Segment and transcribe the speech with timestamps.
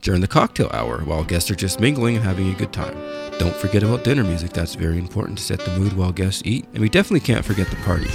[0.00, 2.94] during the cocktail hour while guests are just mingling and having a good time.
[3.38, 6.66] Don't forget about dinner music, that's very important to set the mood while guests eat.
[6.72, 8.10] And we definitely can't forget the party.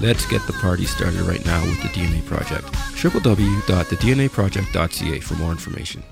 [0.00, 2.64] Let's get the party started right now with the DNA Project.
[2.64, 6.02] www.thednaproject.ca for more information.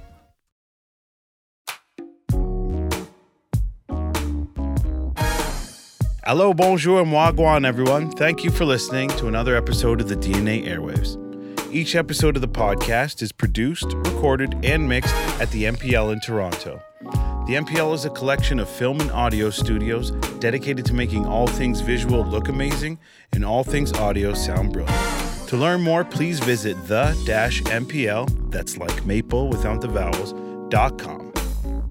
[6.29, 8.11] Hello, bonjour, and wagwan, everyone.
[8.11, 11.28] Thank you for listening to another episode of the DNA Airwaves.
[11.71, 16.81] Each episode of the podcast is produced, recorded, and mixed at the MPL in Toronto.
[17.03, 21.83] The MPL is a collection of film and audio studios dedicated to making all things
[21.83, 22.99] visual look amazing
[23.33, 25.49] and all things audio sound brilliant.
[25.49, 30.33] To learn more, please visit the-MPL, that's like maple without the vowels,
[30.71, 31.33] dot com.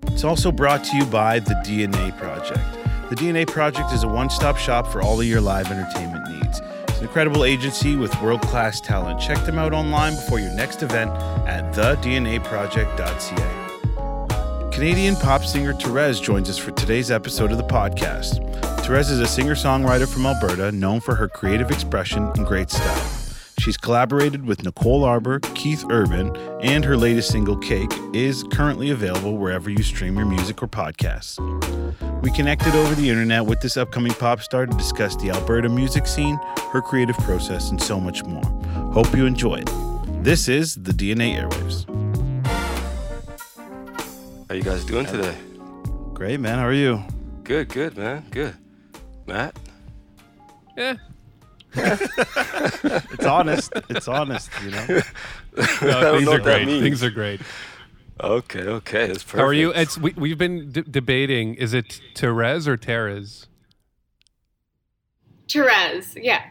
[0.08, 2.59] It's also brought to you by the DNA Project.
[3.12, 6.16] The DNA Project is a one-stop shop for all of your live entertainment
[6.98, 9.20] an incredible agency with world-class talent.
[9.20, 11.12] Check them out online before your next event
[11.48, 13.67] at thednaproject.ca.
[14.72, 18.45] Canadian pop singer Terez joins us for today's episode of the podcast.
[18.81, 23.18] Terez is a singer songwriter from Alberta known for her creative expression and great style.
[23.59, 29.38] She's collaborated with Nicole Arbour, Keith Urban, and her latest single, Cake, is currently available
[29.38, 31.38] wherever you stream your music or podcasts.
[32.21, 36.07] We connected over the internet with this upcoming pop star to discuss the Alberta music
[36.07, 36.39] scene,
[36.71, 38.43] her creative process, and so much more.
[38.91, 39.69] Hope you enjoy it.
[40.23, 41.85] This is the DNA Airwaves.
[44.49, 45.35] How you guys doing today?
[46.13, 46.57] Great, man.
[46.57, 47.03] How are you?
[47.43, 48.25] Good, good, man.
[48.31, 48.55] Good.
[49.27, 49.57] Matt?
[50.75, 50.95] Yeah.
[53.13, 53.72] It's honest.
[53.89, 54.85] It's honest, you know?
[55.81, 56.66] No, things know are great.
[56.67, 57.41] Things are great.
[58.19, 59.07] Okay, okay.
[59.07, 59.39] That's perfect.
[59.39, 59.72] How are you?
[59.72, 61.55] It's we, we've been d- debating.
[61.55, 63.47] Is it Terez or Terez?
[65.47, 66.44] Terez, yeah.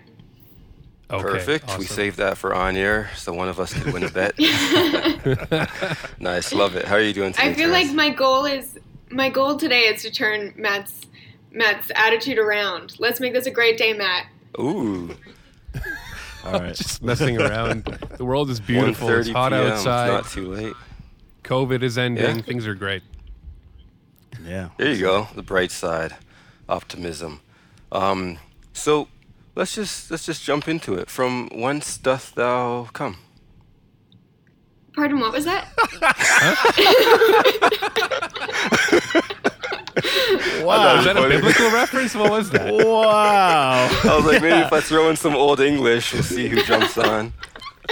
[1.09, 1.67] Okay, Perfect.
[1.69, 1.87] We awesome.
[1.87, 4.37] saved that for on air, so one of us could win a bet.
[6.19, 6.85] nice, love it.
[6.85, 7.51] How are you doing today?
[7.51, 7.73] I feel Terez?
[7.73, 8.79] like my goal is
[9.11, 11.03] my goal today is to turn Matt's
[11.53, 12.97] Matt's attitude around.
[12.99, 14.27] Let's make this a great day, Matt.
[14.59, 15.15] Ooh,
[16.45, 16.75] All right.
[16.75, 17.85] Just messing around.
[18.17, 19.09] the world is beautiful.
[19.11, 19.73] It's hot p.m.
[19.73, 20.19] outside.
[20.19, 20.75] It's not too late.
[21.47, 22.37] COVID is ending.
[22.37, 22.43] Yeah.
[22.43, 23.03] Things are great.
[24.45, 24.71] Yeah.
[24.77, 25.29] There you go.
[25.35, 26.17] The bright side,
[26.69, 27.41] optimism.
[27.93, 28.39] Um,
[28.73, 29.09] so
[29.55, 31.09] let's just let's just jump into it.
[31.09, 33.19] From whence doth thou come?
[34.95, 35.73] Pardon, what was that?
[40.63, 40.99] Wow.
[40.99, 42.15] Is that a biblical reference?
[42.15, 42.73] What was that?
[42.73, 43.89] Wow.
[44.05, 46.99] I was like, maybe if I throw in some old English, we'll see who jumps
[46.99, 47.33] on.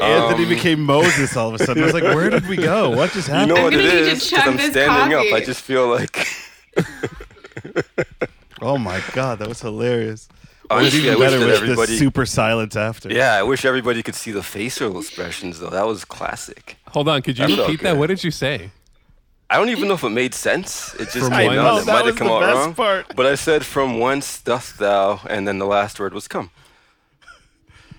[0.02, 1.82] Anthony Um, became Moses all of a sudden.
[1.82, 2.90] I was like, where did we go?
[2.90, 3.48] What just You happened?
[3.50, 5.32] know I'm what it gonna need to chug I'm this standing up.
[5.32, 6.26] I just feel like.
[8.62, 10.26] Oh my god, that was hilarious.
[10.68, 11.92] What was Honestly, I even wish that everybody.
[11.92, 13.10] the super silence after.
[13.12, 15.68] Yeah, I wish everybody could see the facial expressions though.
[15.68, 16.78] That was classic.
[16.88, 17.20] Hold on.
[17.20, 17.96] Could you That felt repeat that?
[17.98, 18.70] What did you say?
[19.50, 20.94] I don't even know if it made sense.
[20.94, 21.82] It just From came out.
[21.82, 22.74] It might have come out wrong.
[22.74, 23.14] part.
[23.14, 26.50] But I said, "From whence doth thou?" And then the last word was "come."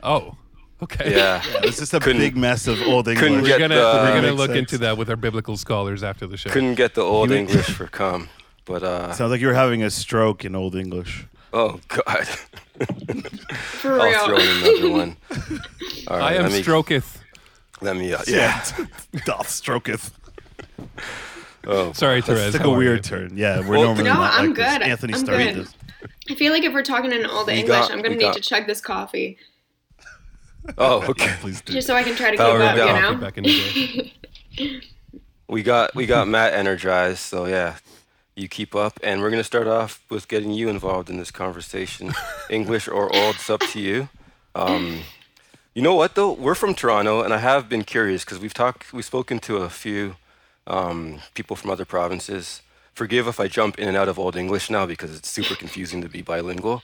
[0.01, 0.35] Oh,
[0.85, 1.11] okay.
[1.11, 1.41] Yeah.
[1.51, 3.19] Yeah, it was just a Couldn't- big mess of old English.
[3.23, 4.59] couldn't We're gonna the- we're gonna look sense.
[4.59, 6.49] into that with our biblical scholars after the show.
[6.49, 8.29] Couldn't get the old You- English for "come,"
[8.65, 11.25] but uh, Sounds like you were having a stroke in old English.
[11.53, 12.27] oh god,
[13.51, 14.41] For I'll throw real.
[14.41, 15.17] in another one.
[16.07, 17.19] All I right, am let me, stroketh.
[17.81, 18.13] Let me.
[18.13, 18.63] Uh, yeah.
[19.25, 20.11] Doth stroketh.
[21.67, 22.51] Oh, Sorry, That Terez.
[22.51, 23.01] took how a weird you?
[23.09, 23.37] turn.
[23.37, 24.73] Yeah, we're Well, normally No, not I'm like this.
[24.73, 24.81] good.
[24.83, 25.65] Anthony I'm started good.
[25.65, 25.73] this.
[26.29, 28.35] I feel like if we're talking in old We English, got- I'm gonna need got-
[28.35, 29.37] to chug this coffee
[30.77, 31.33] oh, okay.
[31.39, 31.73] Please do.
[31.73, 32.75] just so I can try to Power keep up.
[32.75, 32.95] down.
[32.95, 33.15] You know.
[33.21, 34.11] Back in the
[34.57, 34.81] day.
[35.47, 37.75] We got we got Matt energized, so yeah,
[38.35, 42.13] you keep up, and we're gonna start off with getting you involved in this conversation,
[42.49, 44.09] English or old, it's up to you.
[44.55, 45.01] Um,
[45.75, 46.31] you know what though?
[46.31, 49.69] We're from Toronto, and I have been curious because we've talked, we've spoken to a
[49.69, 50.15] few
[50.65, 52.63] um, people from other provinces.
[52.95, 56.01] Forgive if I jump in and out of old English now because it's super confusing
[56.01, 56.81] to be bilingual.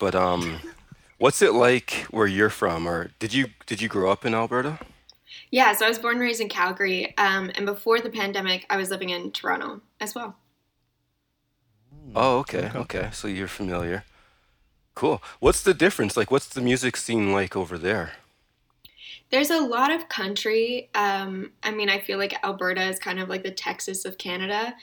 [0.00, 0.58] But um,
[1.20, 4.80] what's it like where you're from, or did you did you grow up in Alberta?
[5.52, 8.76] Yeah, so I was born and raised in Calgary, um, and before the pandemic, I
[8.76, 10.36] was living in Toronto as well.
[12.16, 13.10] Oh, okay, okay.
[13.12, 14.04] So you're familiar.
[14.94, 15.22] Cool.
[15.38, 16.16] What's the difference?
[16.16, 18.12] Like, what's the music scene like over there?
[19.30, 20.90] There's a lot of country.
[20.94, 24.74] Um, I mean, I feel like Alberta is kind of like the Texas of Canada.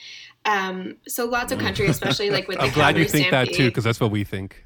[0.46, 3.54] Um, so lots of country, especially like with the I'm glad you Calgary think that
[3.54, 4.64] too, because that's what we think.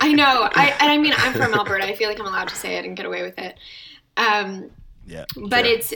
[0.00, 0.48] I know.
[0.54, 1.84] I and I mean, I'm from Alberta.
[1.86, 3.56] I feel like I'm allowed to say it and get away with it.
[4.16, 4.70] Um,
[5.06, 5.24] Yeah.
[5.36, 5.74] but Sure.
[5.74, 5.94] it's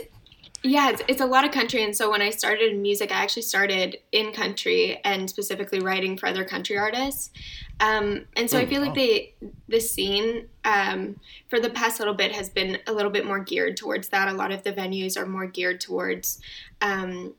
[0.63, 3.15] yeah it's, it's a lot of country and so when i started in music i
[3.15, 7.31] actually started in country and specifically writing for other country artists
[7.79, 9.33] um, and so i feel like the
[9.69, 11.19] the scene um,
[11.49, 14.33] for the past little bit has been a little bit more geared towards that a
[14.33, 16.39] lot of the venues are more geared towards
[16.81, 17.33] um,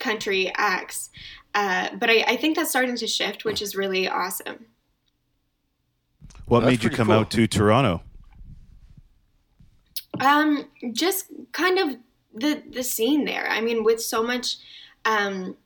[0.00, 1.10] country acts
[1.54, 4.66] uh, but I, I think that's starting to shift which is really awesome
[6.46, 7.16] What That's made you come cool.
[7.16, 8.02] out to Toronto?
[10.20, 11.96] Um, just kind of
[12.34, 13.48] the the scene there.
[13.48, 14.56] I mean, with so much
[15.04, 15.56] um,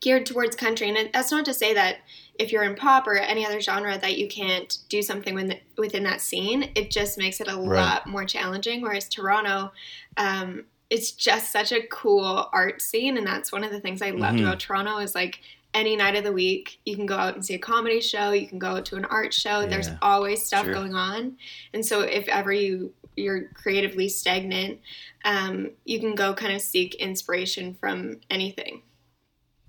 [0.00, 1.96] geared towards country, and that's not to say that
[2.38, 6.02] if you're in pop or any other genre that you can't do something within, within
[6.04, 6.70] that scene.
[6.74, 7.82] It just makes it a Right.
[7.82, 8.80] lot more challenging.
[8.80, 9.72] Whereas Toronto,
[10.16, 14.10] um, it's just such a cool art scene, and that's one of the things I
[14.10, 14.42] loved Mhm.
[14.46, 15.40] about Toronto is like.
[15.74, 18.32] Any night of the week, you can go out and see a comedy show.
[18.32, 19.66] You can go to an art show.
[19.66, 20.74] There's always stuff Sure.
[20.74, 21.38] going on,
[21.72, 24.80] and so if ever you you're creatively stagnant,
[25.24, 28.80] um, you can go kind of seek inspiration from anything.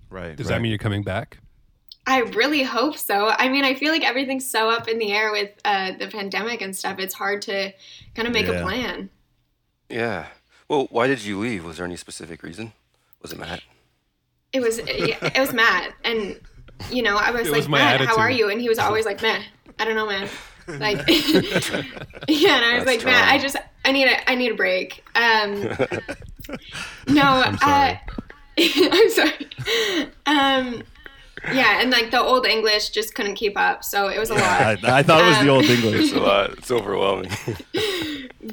[0.09, 0.35] Right.
[0.35, 0.55] Does right.
[0.55, 1.39] that mean you're coming back?
[2.07, 3.29] I really hope so.
[3.29, 6.61] I mean, I feel like everything's so up in the air with uh, the pandemic
[6.61, 6.99] and stuff.
[6.99, 7.71] It's hard to
[8.15, 8.53] kind of make Yeah.
[8.53, 9.09] a plan.
[9.89, 10.27] Yeah.
[10.67, 11.65] Well, why did you leave?
[11.65, 12.73] Was there any specific reason?
[13.21, 13.61] Was it Matt?
[14.53, 16.39] It was yeah, it was Matt, and
[16.91, 18.49] you know, I was It like, was my Matt, how are you?
[18.49, 19.41] And he was always like, Matt,
[19.79, 20.29] I don't know, man.
[20.67, 23.55] Like, yeah, and I was That's like, Matt, I just,
[23.85, 25.03] I need a, I need a break.
[25.15, 25.61] Um,
[27.07, 27.91] no, I'm sorry.
[27.91, 29.49] Uh, I'm sorry.
[30.25, 30.83] Um,
[31.51, 34.61] yeah, and like the old English just couldn't keep up, so it was a lot.
[34.61, 36.05] I, I thought it was the Um, old English.
[36.05, 36.51] It's a lot.
[36.51, 37.31] It's overwhelming.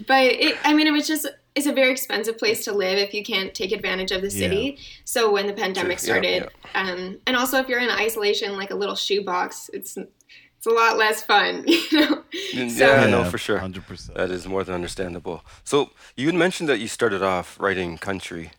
[0.07, 3.13] but it, I mean, it was just it's a very expensive place to live if
[3.13, 4.79] you can't take advantage of the city.
[5.05, 6.15] So when the pandemic True.
[6.15, 10.67] Yeah, started, um, and also if you're in isolation, like a little shoebox, it's it's
[10.67, 12.23] a lot less fun, you know.
[12.69, 13.59] So- yeah, no, for sure.
[13.59, 14.17] Hundred percent.
[14.17, 15.43] That is more than understandable.
[15.65, 18.51] So you had mentioned that you started off writing country,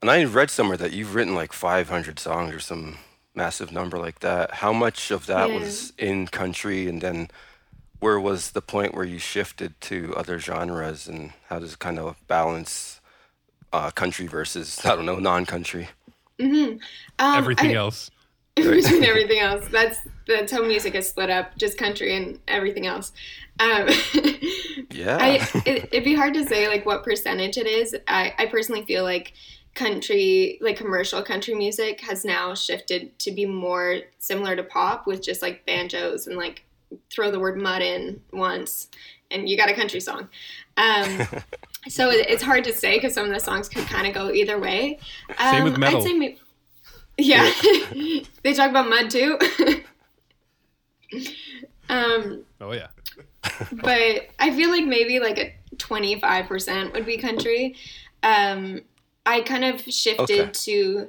[0.00, 2.96] and I read somewhere that you've written like 500 songs or some
[3.34, 4.54] massive number like that.
[4.54, 5.58] How much of that Yeah.
[5.60, 7.28] was in country, and then
[8.02, 11.98] where was the point where you shifted to other genres, and how does it kind
[12.00, 13.00] of balance
[13.72, 15.88] uh, country versus I don't know non-country?
[16.40, 16.80] Um,
[17.20, 18.10] Everything I- else.
[18.56, 19.66] between everything else.
[19.68, 23.12] That's that's how music is split up, just country and everything else.
[23.60, 23.88] Um,
[24.90, 25.16] Yeah.
[25.20, 27.96] I, it, it'd be hard to say like what percentage it is.
[28.08, 29.32] I, I personally feel like
[29.74, 35.22] country, like commercial country music, has now shifted to be more similar to pop with
[35.22, 36.64] just like banjos and like
[37.10, 38.88] throw the word mud in once
[39.30, 40.28] and you got a country song.
[40.76, 41.26] Um,
[41.88, 44.30] so it, it's hard to say because some of the songs could kind of go
[44.30, 44.98] either way.
[45.38, 45.98] Um, Same with metal.
[46.00, 46.38] I'd say may-
[47.18, 47.50] yeah,
[48.42, 49.38] they talk about mud too.
[51.88, 52.88] um, Oh yeah.
[53.72, 57.76] but I feel like maybe like a 25% would be country.
[58.22, 58.80] Um,
[59.26, 60.50] I kind of shifted Okay.
[60.52, 61.08] to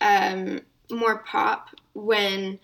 [0.00, 0.60] um,
[0.90, 2.58] more pop when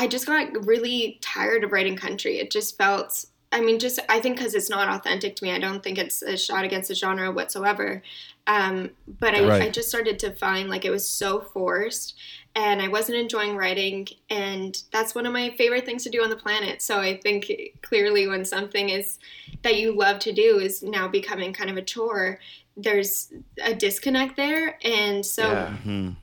[0.00, 2.38] I just got really tired of writing country.
[2.38, 5.52] It just felt, I mean, just I think because it's not authentic to me.
[5.52, 8.02] I don't think it's a shot against the genre whatsoever.
[8.46, 9.62] Um, but I, Right.
[9.64, 12.14] I just started to find like it was so forced
[12.56, 14.08] and I wasn't enjoying writing.
[14.30, 16.80] And that's one of my favorite things to do on the planet.
[16.80, 17.52] So I think
[17.82, 19.18] clearly when something is
[19.60, 22.40] that you love to do is now becoming kind of a chore,
[22.74, 23.30] there's
[23.62, 24.78] a disconnect there.
[24.82, 25.76] And so Yeah.
[25.84, 26.16] Mhm.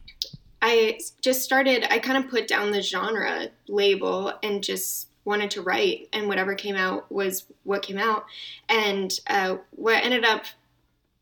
[0.62, 5.62] I just started, I kind of put down the genre label and just wanted to
[5.62, 8.26] write, and whatever came out was what came out.
[8.70, 10.46] And uh, what ended up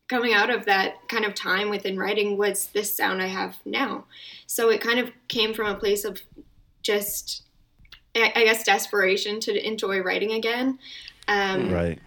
[0.08, 4.04] coming out of that kind of time within writing was this sound I have now.
[4.46, 6.22] So it kind of came from a place of
[6.82, 7.42] just,
[8.14, 10.78] I guess, desperation to enjoy writing again.
[11.26, 11.98] Um, Right.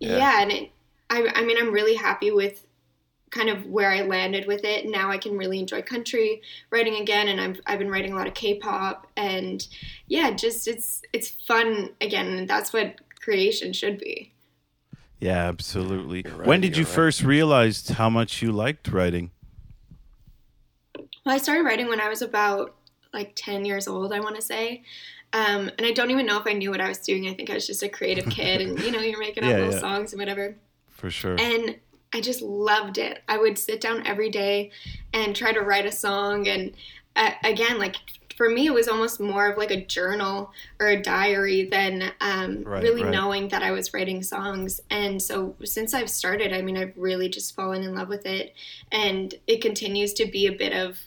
[0.00, 0.16] Yeah.
[0.16, 0.70] yeah, and it,
[1.10, 2.64] I, I mean, I'm really happy with
[3.30, 4.86] kind of where I landed with it.
[4.86, 8.26] Now I can really enjoy country writing again, and I've, I've been writing a lot
[8.26, 9.66] of K-pop, and
[10.06, 14.32] yeah, just it's it's fun again, and that's what creation should be.
[15.20, 16.22] Yeah, absolutely.
[16.22, 16.94] Right, when did you right.
[16.94, 19.32] first realize how much you liked writing?
[20.96, 22.74] Well, I started writing when I was about
[23.12, 24.82] like 10 years old, I want to say.
[25.32, 27.28] Um, and I don't even know if I knew what I was doing.
[27.28, 29.56] I think I was just a creative kid, and you know, you're making up Yeah,
[29.56, 29.80] little yeah.
[29.80, 30.56] songs and whatever.
[30.88, 31.36] For sure.
[31.38, 31.76] and
[32.12, 33.22] I just loved it.
[33.28, 34.70] I would sit down every day
[35.12, 36.72] and try to write a song, and
[37.16, 37.96] uh, again, like
[38.36, 42.62] for me, it was almost more of like a journal or a diary than um,
[42.62, 43.10] Right, really right.
[43.10, 44.80] knowing that I was writing songs.
[44.90, 48.54] And so since I've started, I mean, I've really just fallen in love with it,
[48.92, 50.98] and it continues to be a bit of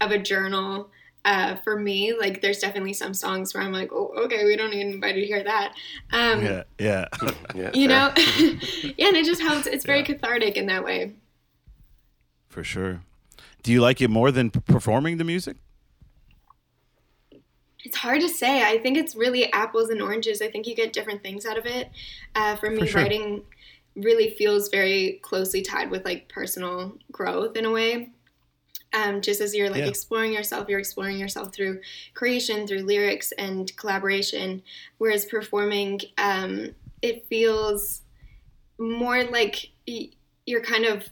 [0.00, 0.90] of a journal.
[1.24, 4.70] Uh, for me, like there's definitely some songs where I'm like, oh, okay, we don't
[4.70, 5.74] need anybody to hear that.
[6.12, 7.04] Um, Yeah, yeah.
[7.54, 9.66] Yeah, you know, yeah, and it just helps.
[9.66, 11.14] It's very cathartic in that way.
[12.48, 13.02] For sure.
[13.62, 15.56] Do you like it more than performing the music?
[17.84, 18.62] It's hard to say.
[18.62, 20.42] I think it's really apples and oranges.
[20.42, 21.90] I think you get different things out of it.
[22.34, 23.02] Uh, for me, For sure.
[23.02, 23.42] writing
[23.96, 28.10] really feels very closely tied with like personal growth in a way.
[28.92, 29.88] Um, just as you're like Yeah.
[29.88, 31.80] exploring yourself, you're exploring yourself through
[32.14, 34.62] creation, through lyrics and collaboration.
[34.96, 38.02] Whereas performing, um, it feels
[38.78, 39.70] more like
[40.46, 41.08] you're kind of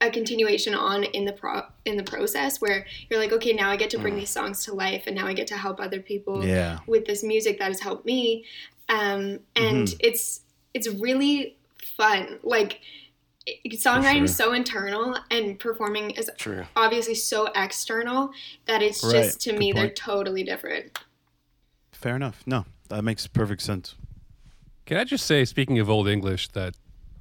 [0.00, 3.76] a continuation on in the pro in the process where you're like okay now i
[3.76, 6.44] get to bring these songs to life and now i get to help other people
[6.44, 6.80] Yeah.
[6.86, 8.44] with this music that has helped me
[8.90, 9.96] um, and Mhm.
[10.00, 10.42] it's
[10.74, 11.56] it's really
[11.96, 12.80] fun like
[13.70, 16.64] songwriting is so internal and performing is True.
[16.74, 18.30] obviously so external
[18.66, 19.12] that it's Right.
[19.12, 20.98] just to Good me they're totally different
[21.92, 22.42] Fair enough.
[22.46, 23.94] No, that makes perfect sense.
[24.84, 26.74] Can I just say, speaking of old English, that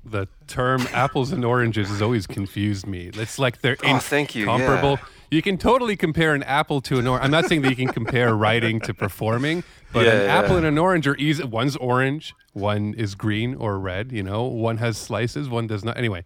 [0.03, 3.09] the term apples and oranges has always confused me.
[3.13, 4.99] It's like they're Oh, thank you, incomparable.
[5.31, 7.23] You can totally compare an apple to an orange.
[7.25, 9.63] I'm not saying that you can compare writing to performing,
[9.93, 10.35] but Yeah, an yeah.
[10.39, 11.43] apple and an orange are easy.
[11.43, 14.11] One's orange, one is green or red.
[14.11, 15.97] You know, one has slices, one does not.
[15.97, 16.23] Anyway,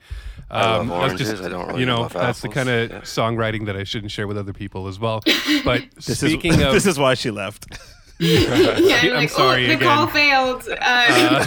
[0.50, 1.42] I love um, that's oranges.
[1.42, 3.00] I don't really you know, love that's the kind of Yeah.
[3.02, 5.22] songwriting that I shouldn't share with other people as well.
[5.66, 7.66] But This speaking is of, this is why she left.
[8.22, 11.46] yeah I'm like sorry oh the call failed uh,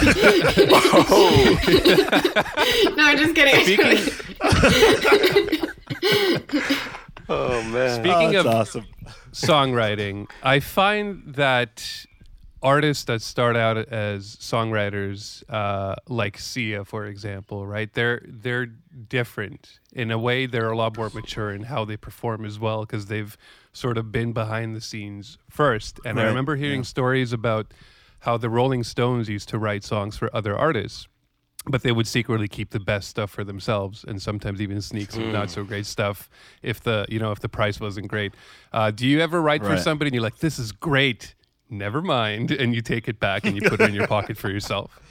[1.10, 1.58] Oh,
[2.96, 3.98] no i'm just kidding Speaking-
[7.28, 7.94] oh man.
[8.00, 8.86] speaking oh, of that's awesome.
[9.32, 12.06] songwriting, I find that
[12.62, 17.92] artists that start out as songwriters, uh, like Sia, for example, right?
[17.92, 20.47] They're they're different in a way.
[20.47, 23.37] They're a lot more mature in how they perform as well because they've
[23.73, 25.99] sort of been behind the scenes first.
[26.04, 26.85] And I remember hearing yeah.
[26.85, 27.73] stories about
[28.21, 31.09] how the Rolling Stones used to write songs for other artists.
[31.64, 35.31] But they would secretly keep the best stuff for themselves, and sometimes even sneak some
[35.31, 36.28] not so great stuff
[36.61, 38.35] if the you know if the price wasn't great.
[38.73, 41.37] Uh, do you ever write for somebody and you're like, "This is great,"
[41.73, 44.50] never mind, and you take it back and you put it in your pocket for
[44.50, 44.99] yourself?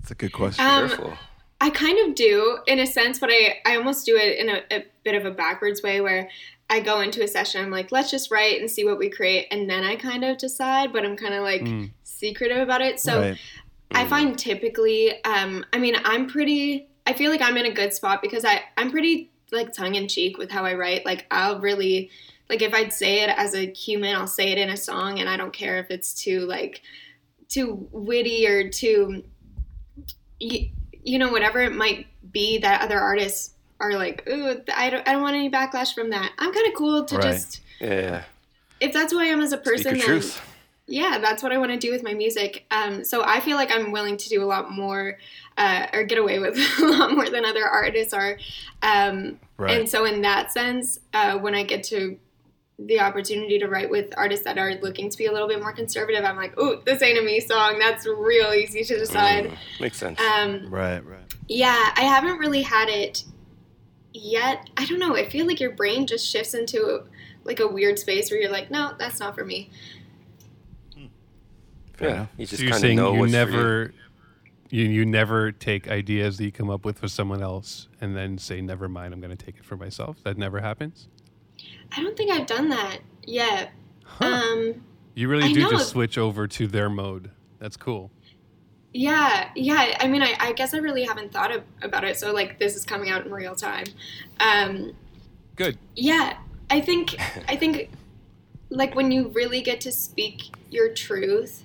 [0.00, 0.64] It's a good question.
[0.64, 1.18] Um,
[1.60, 4.62] I kind of do in a sense, but I, I almost do it in a,
[4.70, 6.30] a bit of a backwards way where
[6.70, 9.48] I go into a session, I'm like, let's just write and see what we create.
[9.50, 11.90] And then I kind of decide, but I'm kind of like Mm.
[12.04, 13.00] secretive about it.
[13.00, 13.38] So right.
[13.90, 17.92] I find typically, um, I mean, I'm pretty, I feel like I'm in a good
[17.92, 21.04] spot because I, I'm pretty like tongue in cheek with how I write.
[21.04, 22.10] Like, I'll really,
[22.48, 25.28] like, if I'd say it as a human, I'll say it in a song and
[25.28, 26.82] I don't care if it's too, like,
[27.48, 29.22] too witty or too,
[30.40, 30.68] you,
[31.02, 35.12] you know, whatever it might be that other artists are like, ooh, I don't, I
[35.12, 36.32] don't want any backlash from that.
[36.38, 37.22] I'm kind of cool to Right.
[37.32, 38.24] just, Yeah.
[38.80, 40.40] if that's who I am as a Speak person, your then truth.
[40.86, 42.64] yeah, that's what I want to do with my music.
[42.70, 45.18] Um, so I feel like I'm willing to do a lot more,
[45.56, 48.38] uh, or get away with a lot more than other artists are.
[48.82, 49.76] Um, Right.
[49.80, 52.16] And so in that sense, uh, when I get to
[52.78, 55.72] the opportunity to write with artists that are looking to be a little bit more
[55.72, 57.78] conservative, I'm like, oh, this ain't a me song.
[57.78, 59.46] That's real easy to decide.
[59.46, 60.20] Mm, makes sense.
[60.20, 61.04] Um, Right.
[61.04, 61.24] Right.
[61.48, 63.24] yeah, I haven't really had it
[64.12, 64.70] yet.
[64.76, 65.16] I don't know.
[65.16, 67.04] I feel like your brain just shifts into
[67.44, 69.70] like a weird space where you're like, no, that's not for me.
[71.94, 72.14] Fair yeah.
[72.14, 72.28] enough.
[72.36, 73.46] You just so you're kind of saying know you what's for you.
[73.46, 73.94] never.
[74.70, 78.36] You, you never take ideas that you come up with for someone else and then
[78.36, 80.18] say, never mind, I'm going to take it for myself.
[80.24, 81.08] That never happens.
[81.96, 83.70] I don't think I've done that yet.
[84.04, 84.24] Huh.
[84.26, 84.84] Um,
[85.14, 85.70] You really I do know.
[85.70, 87.30] just switch over to their mode.
[87.58, 88.10] That's cool.
[88.92, 89.96] yeah, yeah.
[90.00, 92.16] I mean, I, I guess I really haven't thought of, about it.
[92.18, 93.84] So like, this is coming out in real time.
[94.40, 94.92] Um,
[95.56, 95.76] Good.
[95.94, 96.38] yeah,
[96.70, 97.16] I think
[97.48, 97.90] I think
[98.70, 101.64] like when you really get to speak your truth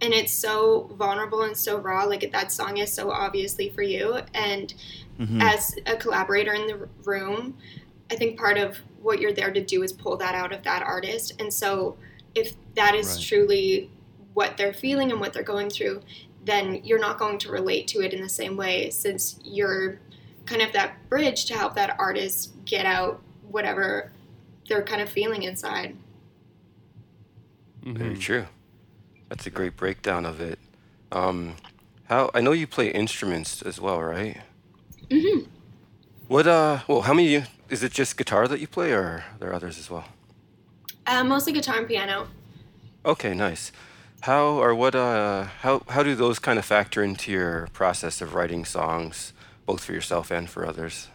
[0.00, 4.20] and it's so vulnerable and so raw like that song is so obviously for you
[4.34, 4.72] and
[5.20, 5.42] Mhm.
[5.42, 7.54] as a collaborator in the room
[8.10, 10.82] i think part of what you're there to do is pull that out of that
[10.82, 11.96] artist and so
[12.34, 13.18] if that is Right.
[13.18, 13.90] truly
[14.34, 16.02] what they're feeling and what they're going through
[16.44, 19.98] then you're not going to relate to it in the same way since you're
[20.46, 24.12] kind of that bridge to help that artist get out whatever
[24.68, 25.96] they're kind of feeling inside
[27.94, 28.16] Very Mhm.
[28.16, 28.46] true.
[29.28, 30.58] That's a great breakdown of it.
[31.12, 31.56] Um,
[32.04, 34.42] how I know you play instruments as well, right?
[35.10, 35.57] hmm
[36.28, 36.80] What uh?
[36.86, 37.42] Well, how many?
[37.70, 40.04] Is it just guitar that you play, or are there others as well?
[41.06, 42.28] Uh, mostly guitar and piano.
[43.04, 43.72] Okay, nice.
[44.20, 44.94] How or what?
[44.94, 49.32] Uh, how how do those kind of factor into your process of writing songs,
[49.64, 51.08] both for yourself and for others?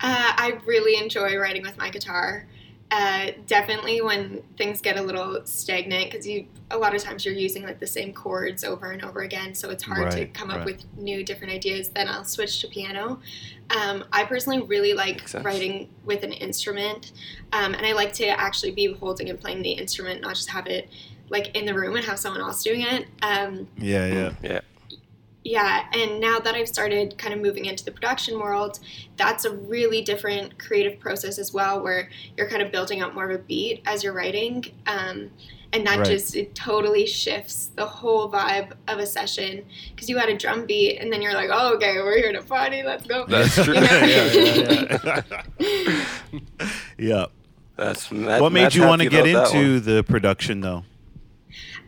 [0.00, 2.46] Uh, I really enjoy writing with my guitar.
[2.92, 7.34] Uh, definitely when things get a little stagnant because you a lot of times you're
[7.34, 10.50] using like the same chords over and over again so it's hard to Right, come
[10.50, 10.66] up right.
[10.66, 13.18] with new different ideas then i'll switch to piano
[13.70, 17.10] um, i personally really like writing with an instrument
[17.52, 20.68] um, and i like to actually be holding and playing the instrument not just have
[20.68, 20.88] it
[21.28, 24.32] like in the room and have someone else doing it um, Yeah, yeah.
[24.44, 24.60] Yeah.
[25.46, 28.80] Yeah, and now that I've started kind of moving into the production world,
[29.16, 33.30] that's a really different creative process as well, where you're kind of building up more
[33.30, 34.64] of a beat as you're writing.
[34.88, 35.30] Um,
[35.72, 36.06] and that Right.
[36.06, 40.66] just it totally shifts the whole vibe of a session because you had a drum
[40.66, 43.24] beat and then you're like, oh, okay, we're here to party, let's go.
[43.26, 43.74] That's true.
[43.74, 43.86] You know?
[44.02, 45.22] yeah, yeah,
[45.58, 46.68] yeah.
[46.98, 47.26] yeah.
[47.76, 50.84] That's Matt, What made Matt's you want to get into the production though?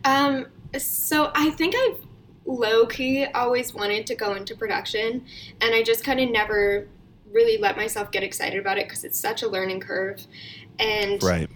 [0.05, 0.45] Um,
[0.77, 2.08] so I think I've
[2.49, 5.25] low key always wanted to go into production,
[5.61, 6.87] and I just kind of never
[7.31, 10.21] really let myself get excited about it because it's such a learning curve.
[10.79, 11.47] And Right.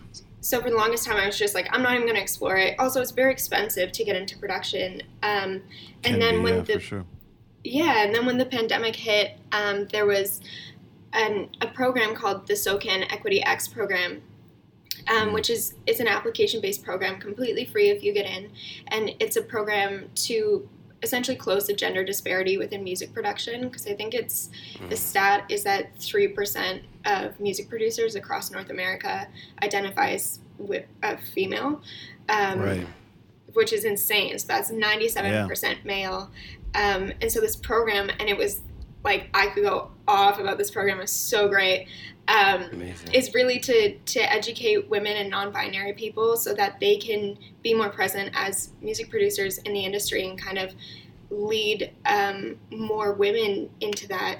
[0.42, 2.58] so for the longest time, I was just like, I'm not even going to explore
[2.58, 2.76] it.
[2.78, 5.02] Also, it's very expensive to get into production.
[5.24, 5.64] Um,
[6.04, 7.06] Can and then be, when yeah, the for sure.
[7.64, 10.42] yeah, and then when the pandemic hit, um, there was
[11.14, 14.22] an, a program called the SOCAN Equity X program,
[15.08, 18.52] um, which is it's an application-based program, completely free if you get in,
[18.90, 20.70] and it's a program to
[21.04, 24.50] essentially close the gender disparity within music production because I think it's
[24.90, 29.28] the stat is that three percent of music producers across North America
[29.62, 31.82] identifies with a female.
[32.30, 32.88] Um, Right.
[33.54, 34.40] which is insane.
[34.40, 36.32] So that's 97% male.
[36.74, 38.62] Um, and so this program, and it was
[39.04, 41.88] like, I could go off about this program, it's so great.
[42.26, 47.74] Um, is really to, to educate women and non-binary people so that they can be
[47.74, 50.74] more present as music producers in the industry and kind of
[51.30, 54.40] lead um, more women into that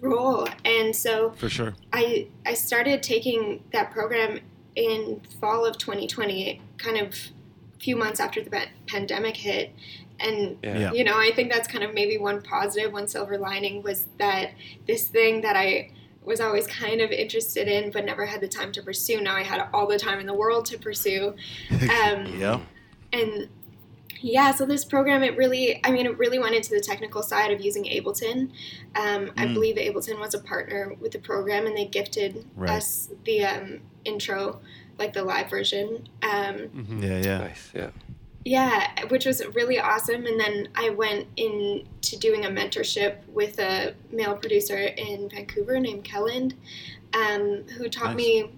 [0.00, 0.46] role.
[0.64, 1.74] And so For sure.
[1.92, 4.40] I I started taking that program
[4.76, 9.72] in fall of 2020, kind of a few months after the pandemic hit,
[10.20, 10.78] and yeah.
[10.78, 10.92] Yeah.
[10.92, 14.50] you know I think that's kind of maybe one positive, one silver lining was that
[14.86, 15.90] this thing that I
[16.24, 19.20] was always kind of interested in but never had the time to pursue.
[19.20, 21.34] Now I had all the time in the world to pursue.
[21.70, 22.60] Um, yeah.
[23.12, 23.48] and
[24.20, 27.50] yeah, so this program, it really, I mean, it really went into the technical side
[27.52, 28.50] of using Ableton.
[28.96, 29.52] Um, I Mm.
[29.54, 32.70] believe Ableton was a partner with the program, and they gifted Right.
[32.70, 34.60] us the um, intro,
[34.98, 36.08] like the live version.
[36.22, 37.02] Um, Mhm.
[37.02, 37.38] Yeah, yeah.
[37.38, 37.70] Nice.
[37.74, 37.90] Yeah.
[38.44, 40.26] Yeah, which was really awesome.
[40.26, 46.04] And then I went into doing a mentorship with a male producer in Vancouver named
[46.04, 46.54] Kelland,
[47.14, 48.16] um, who taught Nice.
[48.16, 48.50] me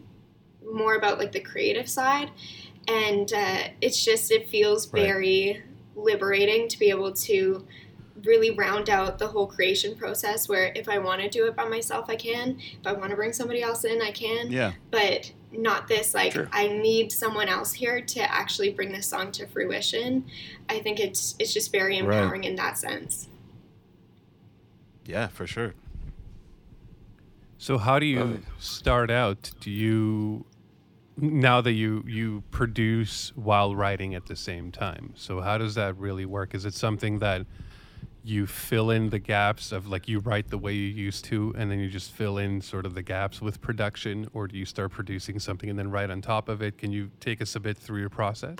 [0.72, 2.31] more about like the creative side.
[2.88, 5.03] And uh, it's just it feels Right.
[5.03, 5.62] very
[5.94, 7.66] liberating to be able to
[8.25, 10.49] really round out the whole creation process.
[10.49, 12.59] Where if I want to do it by myself, I can.
[12.81, 14.72] If I want to bring somebody else in, I can Yeah.
[14.90, 16.49] but not this like Sure.
[16.53, 20.25] I need someone else here to actually bring this song to fruition.
[20.69, 22.16] I think it's it's just very Right.
[22.19, 23.29] empowering in that sense.
[25.05, 25.75] Yeah, for sure.
[27.59, 29.51] So how do you Love start out?
[29.61, 30.45] Do you
[31.16, 35.12] now that you you produce while writing at the same time?
[35.16, 36.55] So how does that really work?
[36.55, 37.47] Is it something that
[38.27, 41.71] you fill in the gaps of like you write the way you used to and
[41.71, 44.91] then you just fill in sort of the gaps with production or do you start
[44.91, 46.77] producing something and then write on top of it?
[46.77, 48.59] Can you take us a bit through your process?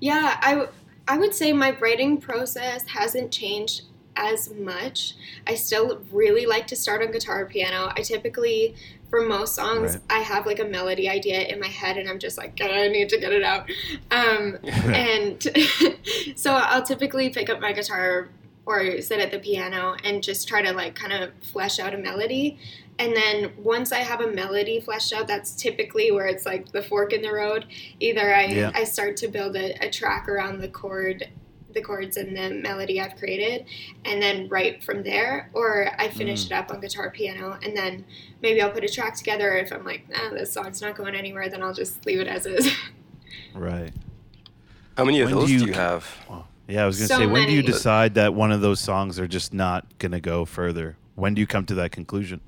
[0.00, 0.70] Yeah, I w-
[1.08, 3.82] I would say my writing process hasn't changed
[4.16, 5.14] as much.
[5.46, 7.90] I still really like to start on guitar or piano.
[7.96, 8.74] I typically
[9.08, 10.02] for most songs Right.
[10.10, 13.08] I have like a melody idea in my head and I'm just like I need
[13.08, 13.70] to get it out.
[14.10, 15.42] Um, and
[16.36, 18.28] so I'll typically pick up my guitar
[18.66, 21.98] or sit at the piano and just try to like kind of flesh out a
[21.98, 22.58] melody.
[22.98, 26.82] And then once I have a melody fleshed out, that's typically where it's like the
[26.82, 27.66] fork in the road.
[28.00, 28.70] Either I, Yeah.
[28.74, 31.28] I start to build a, a track around the chord,
[31.72, 33.64] the chords and the melody I've created,
[34.04, 36.46] and then write from there, or I finish Mm.
[36.46, 38.04] it up on guitar, piano, and then
[38.42, 39.54] maybe I'll put a track together.
[39.56, 42.44] If I'm like, nah, this song's not going anywhere, then I'll just leave it as
[42.46, 42.70] is.
[43.54, 43.92] Right.
[44.96, 46.06] How many of When those do you- you, have?
[46.28, 48.80] Well, yeah, I was gonna So say, when do you decide that one of those
[48.80, 50.96] songs are just not gonna go further?
[51.14, 52.40] When do you come to that conclusion?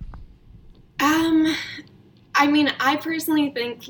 [1.00, 1.54] Um,
[2.34, 3.88] I mean, I personally think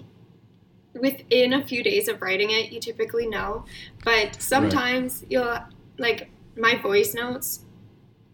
[0.95, 3.65] within a few days of writing it, you typically know.
[4.05, 5.59] But sometimes you'll
[5.99, 7.61] like my voice notes.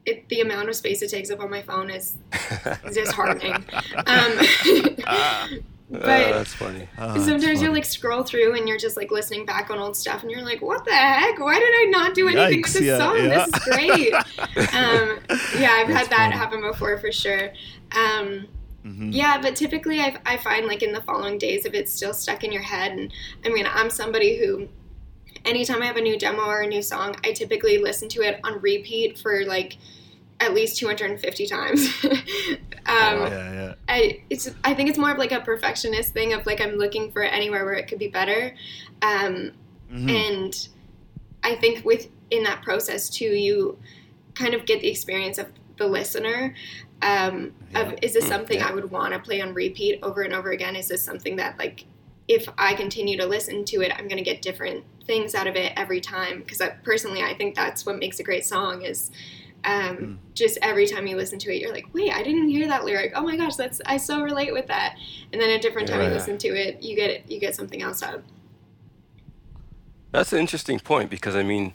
[0.06, 2.16] It, the amount of space it takes up on my phone is
[2.84, 3.64] is disheartening.
[4.06, 4.40] Um,
[5.90, 6.88] But that's funny.
[6.98, 7.80] Oh, that's Sometimes you funny.
[7.80, 10.62] like scroll through and you're just like listening back on old stuff and you're like,
[10.62, 11.38] what the heck?
[11.40, 13.16] Why did I not do anything Yikes, with this yeah, song?
[13.16, 13.44] yeah.
[13.44, 14.14] This is great.
[14.74, 15.18] um,
[15.58, 16.36] yeah, I've That's had that funny.
[16.36, 17.50] happen before for sure.
[17.92, 18.46] Um,
[18.86, 19.12] Mhm.
[19.12, 22.44] yeah, but typically I, I find like in the following days, if it's still stuck
[22.44, 23.12] in your head, and
[23.44, 24.68] I mean, I'm somebody who,
[25.44, 28.40] anytime I have a new demo or a new song, I typically listen to it
[28.42, 29.76] on repeat for like
[30.40, 31.88] at least 250 times.
[32.04, 32.10] um,
[32.86, 33.74] yeah, yeah.
[33.88, 37.12] I it's I think it's more of like a perfectionist thing of like I'm looking
[37.12, 38.54] for anywhere where it could be better,
[39.02, 39.52] um,
[39.92, 40.10] Mhm.
[40.10, 40.68] and
[41.42, 43.78] I think within that process too, you
[44.34, 45.48] kind of get the experience of
[45.78, 46.54] the listener.
[47.02, 50.50] Um, of is this something I would want to play on repeat over and over
[50.50, 50.76] again?
[50.76, 51.86] Is this something that like
[52.28, 55.56] if I continue to listen to it, I'm going to get different things out of
[55.56, 56.40] it every time?
[56.40, 59.10] Because personally, I think that's what makes a great song is
[59.64, 62.84] um, just every time you listen to it, you're like, wait, I didn't hear that
[62.84, 63.12] lyric.
[63.14, 64.96] Oh my gosh, that's I so relate with that.
[65.32, 66.08] And then a different time Yeah.
[66.08, 68.22] you listen to it, you get you get something else out.
[70.12, 71.74] That's an interesting point because I mean,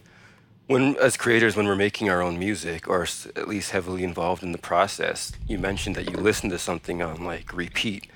[0.67, 3.03] when as creators, when we're making our own music or
[3.35, 7.23] at least heavily involved in the process, you mentioned that you listen to something on
[7.23, 8.07] like repeat,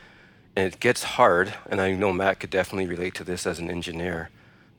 [0.55, 1.53] and it gets hard.
[1.69, 4.29] And I know Matt could definitely relate to this as an engineer,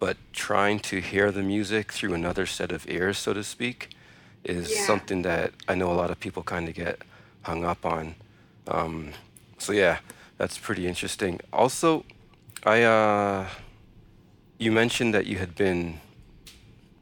[0.01, 3.91] but trying to hear the music through another set of ears, so to speak,
[4.45, 4.87] is Yeah.
[4.87, 7.03] something that I know a lot of people kind of get
[7.43, 8.15] hung up on.
[8.69, 9.13] Um,
[9.59, 9.99] so yeah,
[10.39, 11.41] that's pretty interesting.
[11.53, 12.05] Also,
[12.65, 13.47] I uh,
[14.59, 16.01] you mentioned that you had been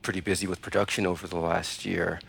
[0.03, 2.21] pretty busy with production over the last year.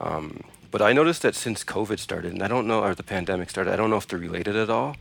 [0.00, 3.48] Um, but I noticed that since COVID started, and I don't know, or the pandemic
[3.50, 4.96] started, I don't know if they're related at all,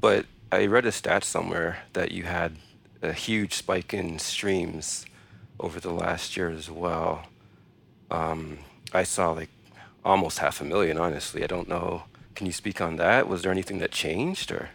[0.00, 2.56] but I read a stat somewhere that you had
[3.02, 5.04] a huge spike in streams
[5.58, 7.24] over the last year as well.
[8.10, 8.58] Um,
[8.92, 9.50] I saw like
[10.04, 11.42] almost half a million, honestly.
[11.42, 12.04] I don't know.
[12.34, 13.28] Can you speak on that?
[13.28, 14.70] Was there anything that changed or?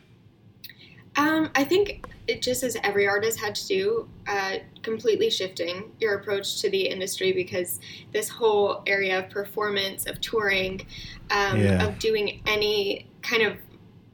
[1.16, 6.16] Um, I think it just as every artist had to do, uh, completely shifting your
[6.16, 7.80] approach to the industry because
[8.14, 10.86] this whole area of performance, of touring,
[11.30, 11.86] um, Yeah.
[11.86, 13.58] of doing any kind of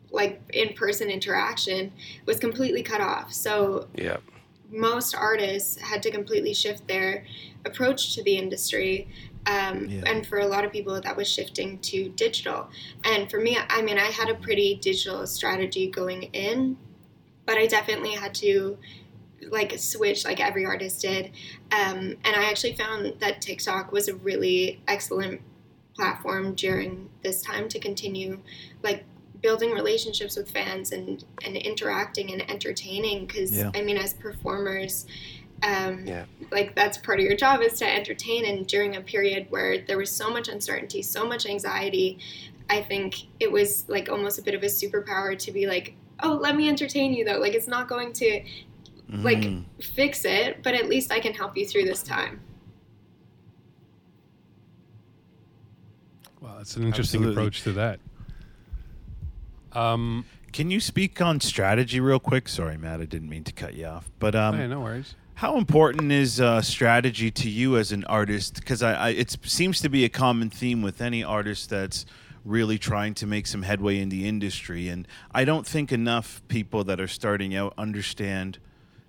[0.09, 1.91] like in person interaction
[2.25, 3.31] was completely cut off.
[3.33, 4.17] So Yeah.
[4.71, 7.25] most artists had to completely shift their
[7.65, 9.07] approach to the industry.
[9.47, 10.03] Um, Yeah.
[10.05, 12.69] And for a lot of people, that was shifting to digital.
[13.03, 16.77] And for me, I mean, I had a pretty digital strategy going in,
[17.45, 18.77] but I definitely had to
[19.49, 21.31] like switch like every artist did.
[21.71, 25.41] Um, and I actually found that TikTok was a really excellent
[25.95, 28.39] platform during this time to continue
[28.83, 29.03] like
[29.41, 33.71] building relationships with fans and and interacting and entertaining because Yeah.
[33.73, 35.05] i mean as performers
[35.63, 36.25] um, Yeah.
[36.51, 39.97] like that's part of your job is to entertain and during a period where there
[39.97, 42.19] was so much uncertainty so much anxiety
[42.69, 46.33] i think it was like almost a bit of a superpower to be like oh
[46.41, 48.41] let me entertain you though like it's not going to
[49.09, 49.63] like Mhm.
[49.81, 52.39] fix it but at least i can help you through this time
[56.39, 57.41] Wow, that's an interesting Absolutely.
[57.41, 57.99] approach to that.
[59.73, 62.47] Um, Can you speak on strategy real quick?
[62.47, 64.09] Sorry, Matt, I didn't mean to cut you off.
[64.19, 65.15] But um, oh, yeah, no worries.
[65.37, 68.55] How important is uh, strategy to you as an artist?
[68.55, 72.07] Because I, I, it seems to be a common theme with any artist that's
[72.43, 76.83] really trying to make some headway in the industry, and I don't think enough people
[76.85, 78.57] that are starting out understand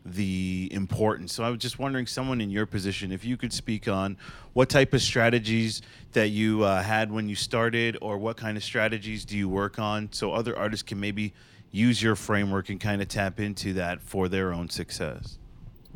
[0.04, 1.32] the importance.
[1.32, 4.18] So I was just wondering, someone in your position, if you could speak on
[4.52, 5.80] what type of strategies
[6.12, 9.78] that you uh, had when you started, or what kind of strategies do you work
[9.78, 11.32] on, so other artists can maybe
[11.70, 15.38] use your framework and kind of tap into that for their own success.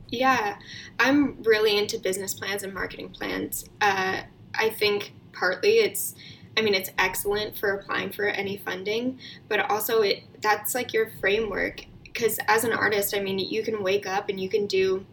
[0.09, 0.59] Yeah,
[0.99, 3.65] I'm really into business plans and marketing plans.
[3.81, 4.23] Uh,
[4.55, 6.15] I think partly it's,
[6.57, 11.11] I mean, it's excellent for applying for any funding, but also it that's like your
[11.21, 11.87] framework.
[12.05, 15.07] Because as an artist, I mean, you can wake up and you can do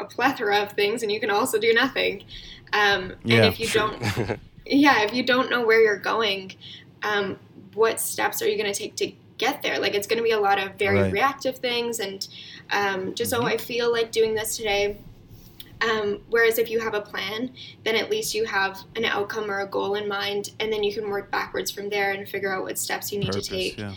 [0.00, 2.24] a plethora of things, and you can also do nothing.
[2.72, 4.02] Um, Yeah, and if you don't,
[4.66, 6.54] yeah, if you don't know where you're going,
[7.02, 7.38] um,
[7.74, 9.78] what steps are you going to take to get there?
[9.80, 11.12] Like, it's going to be a lot of very Right.
[11.12, 12.26] reactive things, and
[12.70, 13.42] um, just Mm-hmm.
[13.44, 14.98] oh, I feel like doing this today.
[15.82, 17.52] Um, whereas if you have a plan,
[17.84, 20.92] then at least you have an outcome or a goal in mind, and then you
[20.92, 23.78] can work backwards from there and figure out what steps you need Purpose, to take.
[23.78, 23.94] yeah.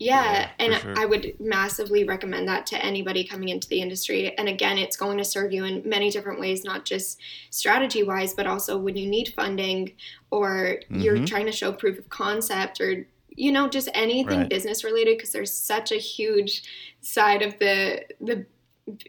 [0.00, 0.94] Yeah, Yeah, and sure.
[0.96, 4.32] I would massively recommend that to anybody coming into the industry.
[4.38, 7.18] And again, it's going to serve you in many different ways, not just
[7.50, 9.92] strategy wise, but also when you need funding
[10.30, 11.26] or you're Mhm.
[11.26, 13.06] trying to show proof of concept or
[13.38, 14.48] you know just anything Right.
[14.48, 16.62] business related because there's such a huge
[17.00, 18.44] side of the the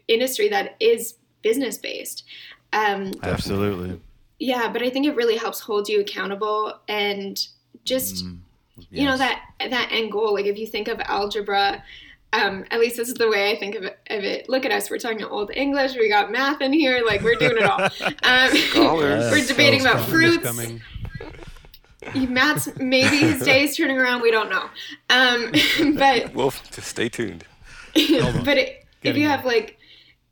[0.08, 2.24] industry that is business based.
[2.72, 4.00] Um, Absolutely.
[4.38, 7.38] yeah, but I think it really helps hold you accountable and
[7.84, 8.38] just Mm,
[8.90, 11.82] you know that that end goal like if you think of algebra
[12.32, 14.48] Um, at least this is the way I think of it, of it.
[14.48, 14.88] Look at us.
[14.88, 15.96] We're talking old English.
[15.96, 17.02] We got math in here.
[17.04, 17.80] Like we're doing it all.
[18.22, 20.48] Um, we're debating about Just fruits.
[22.00, 22.32] Coming.
[22.34, 24.20] Matt's maybe his day is turning around.
[24.22, 24.68] We don't know.
[25.10, 25.52] Um,
[25.96, 27.44] but Well, just stay tuned.
[27.94, 29.36] but it, if you there.
[29.36, 29.78] have like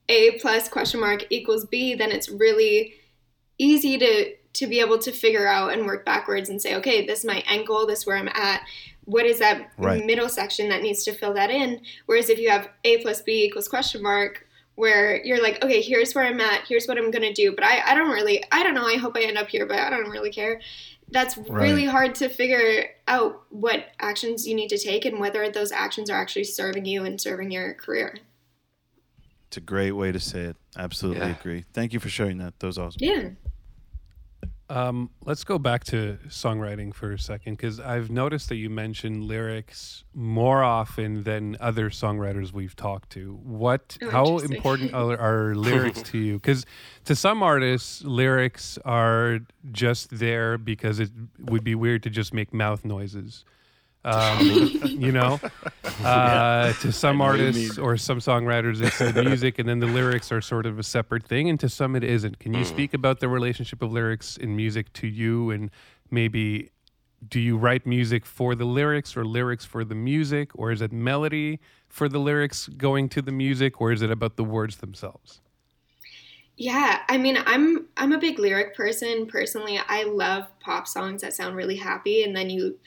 [0.09, 2.95] a plus question mark equals b, then it's really
[3.59, 7.21] easy to to be able to figure out and work backwards and say, okay, this
[7.21, 7.87] is my end goal.
[7.87, 8.63] This is where I'm at.
[9.05, 10.05] What is that Right.
[10.05, 11.81] middle section that needs to fill that in?
[12.07, 16.15] Whereas if you have a plus b equals question mark, where you're like, okay, here's
[16.15, 16.63] where I'm at.
[16.69, 17.53] Here's what I'm gonna do.
[17.53, 18.87] But I I don't really I don't know.
[18.87, 20.61] I hope I end up here, but I don't really care.
[21.11, 21.89] That's really Right.
[21.91, 26.21] hard to figure out what actions you need to take and whether those actions are
[26.21, 28.17] actually serving you and serving your career.
[29.47, 30.57] It's a great way to say it.
[30.77, 31.39] Absolutely Yeah.
[31.41, 31.65] agree.
[31.73, 32.59] Thank you for sharing that.
[32.59, 32.99] That was awesome.
[33.01, 33.31] Yeah.
[34.71, 39.27] Um, let's go back to songwriting for a second because I've noticed that you mention
[39.27, 43.39] lyrics more often than other songwriters we've talked to.
[43.43, 46.35] What, Oh, how important are, are lyrics to you?
[46.35, 46.67] Because
[47.07, 49.41] to some artists, lyrics are
[49.73, 53.45] just there because it would be weird to just make mouth noises.
[54.09, 54.41] Um,
[54.85, 55.39] you know,
[56.05, 59.81] uh, to some know what you artists or some songwriters, it's the music, and then
[59.81, 62.39] the lyrics are sort of a separate thing, and to some it isn't.
[62.39, 65.71] Can you speak about the relationship of lyrics in music to you, and
[66.11, 66.71] maybe
[67.29, 70.91] do you write music for the lyrics, or lyrics for the music, or is it
[70.91, 75.43] melody for the lyrics going to the music, or is it about the words themselves?
[76.57, 79.79] Yeah, I mean, I'm I'm a big lyric person personally.
[79.87, 82.79] I love pop songs that sound really happy and then you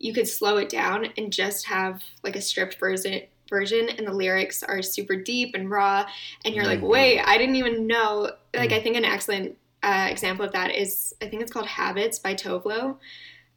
[0.00, 4.12] you could slow it down and just have like a stripped version version and the
[4.12, 6.06] lyrics are super deep and raw
[6.44, 10.44] and you're like, "Wait, I didn't even know." Like I think an excellent uh, example
[10.44, 12.98] of that is I think it's called Habits by Tove Lo.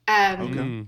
[0.08, 0.88] Um Mm.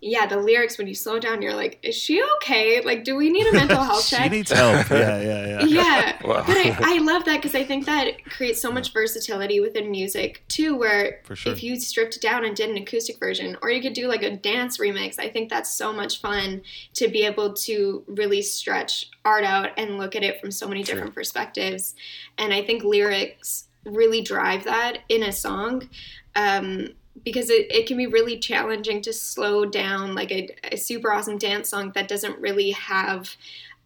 [0.00, 2.82] Yeah, the lyrics when you slow down, you're like, "Is she okay?
[2.82, 4.88] Like, do we need a mental health she check?" She needs help.
[4.90, 5.64] Yeah, yeah, yeah.
[5.64, 6.44] yeah Wow.
[6.46, 10.42] but I, I love that because i think that creates so much versatility within music
[10.48, 11.52] too where For sure.
[11.52, 14.22] if you stripped it down and did an acoustic version or you could do like
[14.22, 16.62] a dance remix i think that's so much fun
[16.94, 20.82] to be able to really stretch art out and look at it from so many
[20.82, 21.94] different perspectives
[22.36, 25.88] and i think lyrics really drive that in a song
[26.36, 26.88] um,
[27.24, 31.38] because it, it can be really challenging to slow down like a, a super awesome
[31.38, 33.34] dance song that doesn't really have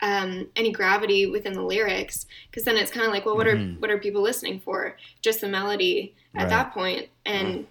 [0.01, 3.59] um, any gravity within the lyrics because then it's kind of like well what are
[3.79, 4.97] what are people listening for?
[5.21, 6.49] Just the melody at Right.
[6.51, 7.09] that point.
[7.25, 7.66] And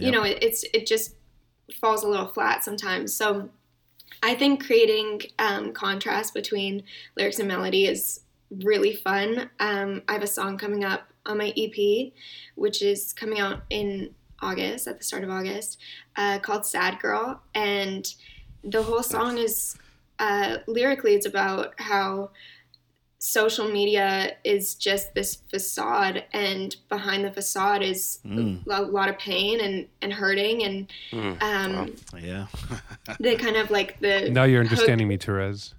[0.00, 1.14] you know it, it's it just
[1.80, 3.14] falls a little flat sometimes.
[3.14, 3.48] So
[4.22, 6.82] i think creating um, contrast between
[7.16, 8.20] lyrics and melody is
[8.64, 9.50] really fun.
[9.60, 12.12] Um, i have a song coming up on my ep
[12.54, 15.78] which is coming out in august at the start of august
[16.16, 18.14] uh, called sad girl and
[18.64, 19.76] the whole song is
[20.18, 22.30] uh, lyrically it's about how
[23.18, 28.64] social media is just this facade and behind the facade is Mm.
[28.68, 31.42] a lot of pain and, and hurting and Mm.
[31.42, 32.46] um, Yeah.
[33.20, 35.72] the kind of like the Now you're hook- understanding me, Terez.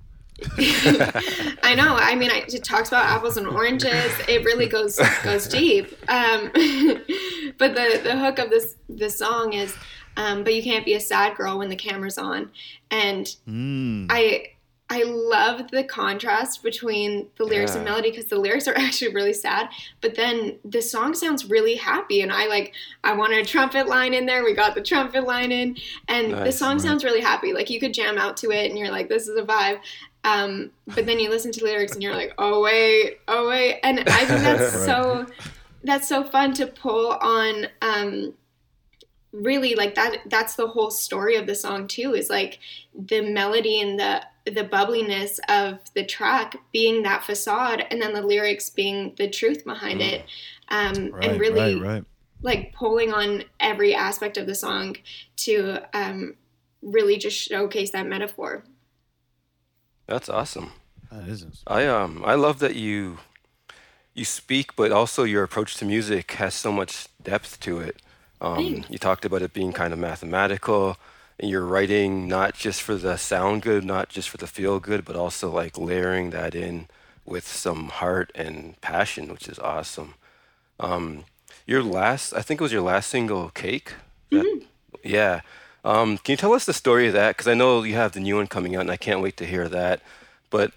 [0.60, 1.96] I know.
[1.96, 4.12] I mean, I, it talks about apples and oranges.
[4.28, 5.92] It really goes goes deep.
[6.10, 6.52] Um,
[7.58, 9.76] but the the hook of this this song is,
[10.16, 12.52] um, but you can't be a sad girl when the camera's on,
[12.92, 14.08] and Mm.
[14.10, 14.52] I
[14.90, 19.34] I love the contrast between the lyrics and melody because the lyrics are actually really
[19.34, 19.70] sad,
[20.00, 22.74] but then the song sounds really happy, and I like
[23.04, 24.44] I wanted a trumpet line in there.
[24.44, 26.82] We got the trumpet line in, and the song right.
[26.82, 27.54] sounds really happy.
[27.54, 29.80] Like you could jam out to it, and you're like, this is a vibe.
[30.28, 33.80] Um, but then you listen to the lyrics, and you're like, oh wait, oh wait,
[33.82, 34.86] and I think that's Right.
[34.86, 35.26] so
[35.84, 37.68] that's so fun to pull on.
[37.82, 38.34] Um,
[39.34, 42.60] really like that that's the whole story of the song too is like
[42.96, 48.22] the melody and the the bubbliness of the track being that facade and then the
[48.22, 50.26] lyrics being the truth behind it
[50.70, 52.04] um, Right, and really right, right.
[52.42, 54.96] like pulling on every aspect of the song
[55.38, 56.36] to um,
[56.82, 58.64] really just showcase that metaphor
[60.08, 60.72] That's awesome.
[61.12, 61.60] That isn't.
[61.68, 63.20] I um I love that you
[64.14, 67.98] you speak, but also your approach to music has so much depth to it.
[68.42, 70.98] Um, you talked about it being kind of mathematical,
[71.40, 75.06] and you're writing not just for the sound good, not just for the feel good,
[75.06, 76.88] but also like layering that in
[77.26, 80.14] with some heart and passion, which is awesome.
[80.80, 81.26] Um,
[81.66, 83.94] your last, I think it was your last single, "Cake."
[84.32, 84.62] That-
[85.04, 85.42] Yeah.
[85.84, 87.36] Um, can you tell us the story of that?
[87.38, 89.46] Because I know you have the new one coming out, and I can't wait to
[89.46, 90.02] hear that.
[90.50, 90.72] But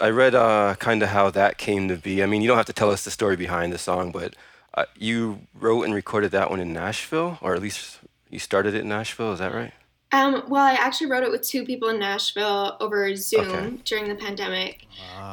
[0.00, 2.22] I read uh, kind of how that came to be.
[2.22, 4.34] I mean, you don't have to tell us the story behind the song, but
[4.74, 7.98] uh, you wrote and recorded that one in Nashville, or at least
[8.30, 9.32] you started it in Nashville.
[9.32, 9.72] Is that right?
[10.12, 13.76] Um, well, I actually wrote it with two people in Nashville over Zoom Okay.
[13.84, 14.86] during the pandemic.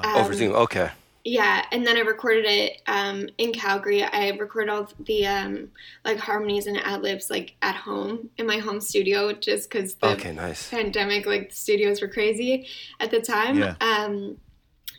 [0.03, 0.53] Over Um, Zoom.
[0.53, 0.89] Okay.
[1.27, 4.03] Yeah, and then I recorded it um, in Calgary.
[4.03, 5.69] I recorded all the um,
[6.05, 10.09] like harmonies and ad libs like at home in my home studio, just because the
[10.09, 10.69] Okay, nice.
[10.69, 12.67] pandemic, like the studios were crazy
[12.99, 13.57] at the time.
[13.57, 13.73] Yeah.
[13.81, 14.37] Um,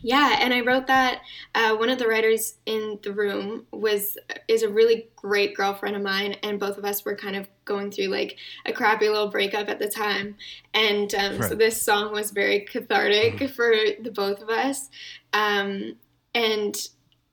[0.01, 1.21] yeah, and I wrote that.
[1.55, 4.17] Uh, one of the writers in the room was
[4.49, 7.89] is a really great girlfriend of mine, and both of us were kind of going
[7.89, 10.35] through like a crappy little breakup at the time,
[10.73, 14.89] and um, so this song was very cathartic for the both of us,
[15.33, 15.95] um,
[16.37, 16.75] and.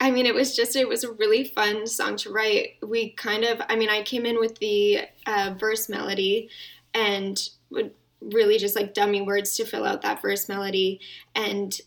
[0.01, 2.77] I mean, it was just, it was a really fun song to write.
[2.83, 6.51] We kind of, I mean, I came in with the uh, verse melody
[6.93, 7.41] and
[7.71, 11.01] would really just like dummy words to fill out that verse melody
[11.35, 11.79] and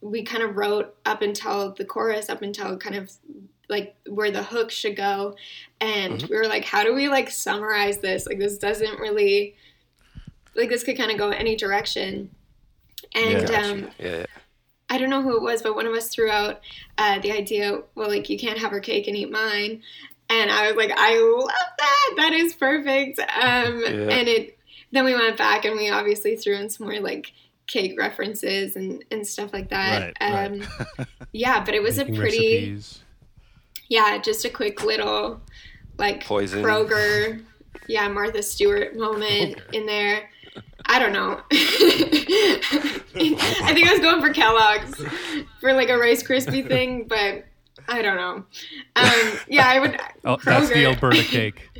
[0.00, 3.12] we kind of wrote up until the chorus up until kind of
[3.68, 5.34] like where the hook should go
[5.80, 6.30] and Mhm.
[6.30, 9.54] we were like how do we like summarize this like this doesn't really
[10.56, 12.30] like this could kind of go any direction
[13.14, 13.60] and Gotcha.
[13.70, 14.26] um yeah, yeah.
[14.92, 16.60] I don't know who it was, but one of us threw out
[16.98, 19.82] uh, the idea, well, like, you can't have her cake and eat mine.
[20.28, 22.14] And I was like, I love that.
[22.18, 23.18] That is perfect.
[23.18, 24.10] Um, Yeah.
[24.10, 24.58] And it,
[24.90, 27.32] then we went back and we obviously threw in some more like
[27.66, 30.12] cake references and, and stuff like that.
[30.20, 30.68] Right, right.
[30.98, 33.02] um, yeah, but it was a pretty, recipes.
[33.88, 35.40] yeah, just a quick little
[35.96, 36.62] like Poison.
[36.62, 37.42] Kroger,
[37.88, 40.28] yeah, Martha Stewart moment in there.
[40.86, 41.40] I don't know.
[41.52, 43.00] I
[43.74, 45.00] think I was going for Kellogg's
[45.60, 47.44] for like a Rice Krispie thing, but
[47.88, 48.44] I don't know.
[48.96, 50.00] Um, yeah, I would.
[50.24, 51.68] Oh, that's the Alberta cake.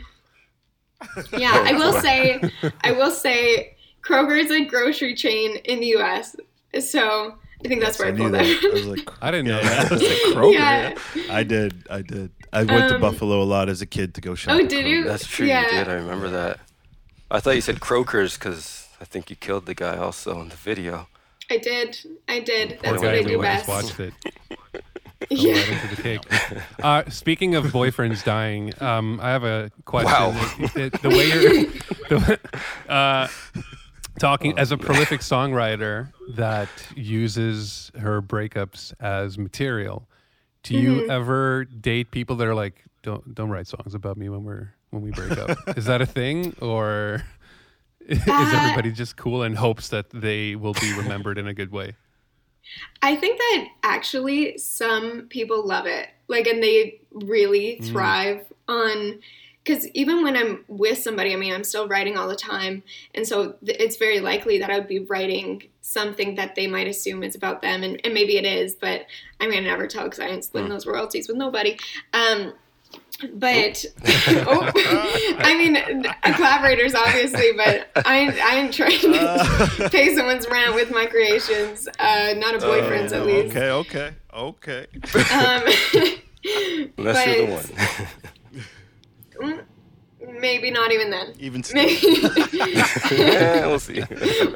[1.37, 2.41] Yeah, I will say,
[2.85, 6.37] I will say, Kroger is a grocery chain in the U.S.
[6.81, 7.35] So
[7.65, 8.65] I think that's I where I knew pulled that.
[8.65, 9.91] I was like, I didn't know yeah, that.
[9.91, 10.53] I was like Kroger.
[10.55, 10.95] Yeah.
[11.17, 11.35] yeah.
[11.35, 11.87] I did.
[11.91, 12.31] I did.
[12.53, 14.55] I went to Um, Buffalo a lot as a kid to go shop.
[14.55, 14.88] Oh, did Kroger.
[14.91, 15.05] you?
[15.05, 15.47] That's true.
[15.47, 15.65] Yeah.
[15.65, 15.88] You did.
[15.88, 16.61] I remember that.
[17.33, 20.57] I thought you said Croakers because I think you killed the guy also in the
[20.57, 21.09] video.
[21.51, 21.99] I did.
[22.29, 22.79] I did.
[22.83, 23.69] Poor That's guy what I who do just best.
[23.69, 24.15] watched it.
[25.31, 25.53] Yeah.
[25.55, 26.21] right into the cake.
[26.83, 30.11] Uh, speaking of boyfriends dying, um, I have a question.
[30.12, 30.53] Wow.
[30.59, 32.38] It- it- the way you're the,
[32.88, 33.29] uh,
[34.19, 40.09] talking as a prolific songwriter that uses her breakups as material,
[40.65, 41.11] do you Mm-hmm.
[41.11, 45.03] ever date people that are like, "Don't don't write songs about me when we're when
[45.03, 45.57] we break up"?
[45.77, 47.23] Is that a thing, or
[48.12, 51.94] is everybody just cool and hopes that they will be remembered in a good way?
[53.03, 56.09] I think that actually some people love it.
[56.29, 57.90] Like, and they really Mm.
[57.90, 59.20] thrive on.
[59.64, 62.83] Because even when I'm with somebody, I mean, I'm still writing all the time.
[63.14, 66.88] And so th- it's very likely that I would be writing something that they might
[66.88, 67.85] assume is about them.
[67.85, 69.07] And, and maybe it is, but
[69.40, 71.77] I mean, I never tell because I ain't splitting those royalties with nobody.
[72.12, 72.55] Um,
[73.35, 74.71] but oh,
[75.39, 80.91] I mean, uh, collaborators obviously, but I I am trying to pay someone's rent with
[80.91, 83.57] my creations, uh, not a boyfriend's at least.
[83.57, 84.87] Okay, okay, okay.
[85.33, 85.63] Um,
[86.99, 87.53] Unless you're the
[89.41, 89.61] one.
[90.41, 91.35] maybe not even then.
[91.39, 92.01] Even still, Maybe
[93.13, 94.03] yeah, we'll see.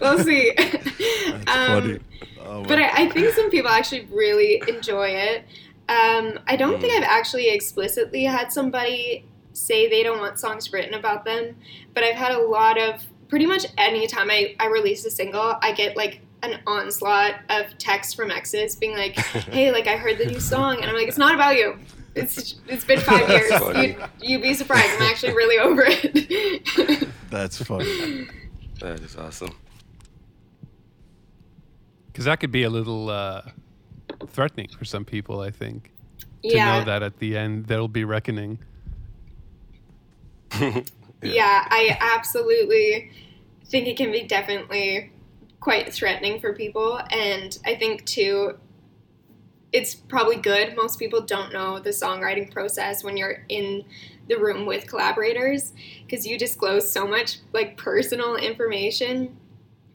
[0.00, 0.52] we'll see.
[0.56, 1.98] that's Um, funny.
[2.44, 5.44] Oh, my But I, I think some people actually really enjoy it.
[5.88, 10.94] Um, I don't think I've actually explicitly had somebody say they don't want songs written
[10.94, 11.56] about them,
[11.94, 15.56] but I've had a lot of pretty much any time I, I release a single,
[15.62, 20.18] I get like an onslaught of texts from exes being like, "Hey, like I heard
[20.18, 21.78] the new song," and I'm like, "It's not about you.
[22.14, 23.60] It's it's been five That's years.
[23.60, 23.88] funny.
[23.88, 24.90] You you'd be surprised.
[24.96, 28.28] I'm actually really over it." That's funny.
[28.80, 29.56] That is awesome.
[32.08, 33.42] Because that could be a little uh,
[34.28, 35.92] threatening for some people, I think,
[36.42, 36.78] to yeah.
[36.78, 38.58] know that at the end there'll be reckoning.
[41.22, 43.10] yeah, I absolutely
[43.66, 45.12] think it can be definitely
[45.60, 47.00] quite threatening for people.
[47.10, 48.58] And I think, too,
[49.72, 50.76] it's probably good.
[50.76, 53.84] Most people don't know the songwriting process when you're in
[54.28, 55.72] the room with collaborators
[56.04, 59.36] because you disclose so much like personal information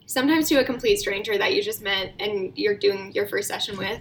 [0.06, 3.76] sometimes to a complete stranger that you just met and you're doing your first session
[3.78, 4.00] with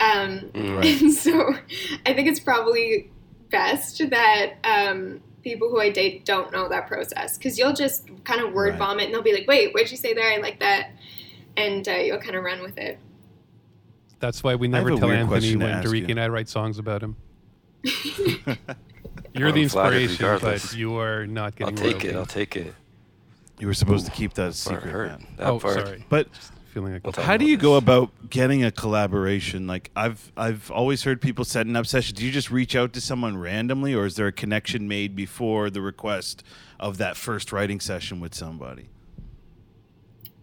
[0.00, 0.84] um, Right.
[1.02, 1.54] and so
[2.04, 3.10] i think it's probably
[3.50, 8.40] best that um, people who i date don't know that process because you'll just kind
[8.40, 8.78] of word Right.
[8.78, 10.90] vomit and they'll be like wait what'd you say there i like that
[11.56, 12.98] and uh, you'll kind of run with it
[14.20, 16.06] That's why we never tell Anthony when ask Diriki you.
[16.08, 17.16] and I write songs about him.
[19.34, 20.70] You're I'm the inspiration, regardless.
[20.70, 22.16] but you are not getting I'll getting take it.
[22.16, 22.74] I'll take it.
[23.58, 25.08] You were supposed to keep that a secret, hurt.
[25.08, 25.26] man.
[25.38, 25.74] That Oh, part.
[25.74, 26.04] sorry.
[26.08, 26.28] But
[26.72, 27.62] Feeling like We'll how do you this.
[27.62, 29.66] go about getting a collaboration?
[29.66, 32.18] Like I've I've always heard people setting up sessions.
[32.18, 35.70] Do you just reach out to someone randomly, or is there a connection made before
[35.70, 36.42] the request
[36.78, 38.90] of that first writing session with somebody?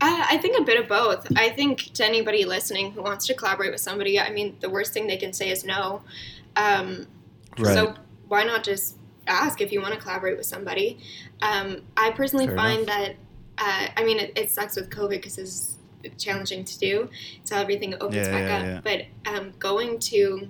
[0.02, 1.28] Uh, I think a bit of both.
[1.38, 4.92] I think to anybody listening who wants to collaborate with somebody, I mean, the worst
[4.92, 6.02] thing they can say is no.
[6.56, 7.06] Um,
[7.60, 7.76] Right.
[7.76, 7.94] So
[8.28, 8.96] why not just
[9.28, 11.00] ask if you want to collaborate with somebody?
[11.42, 12.96] Um, I personally Fair find enough.
[12.96, 13.16] that,
[13.58, 15.78] uh, I mean, it, it sucks with COVID because it's
[16.18, 17.10] challenging to do
[17.40, 18.84] until everything opens Yeah, back yeah, up.
[18.84, 20.50] But um, going to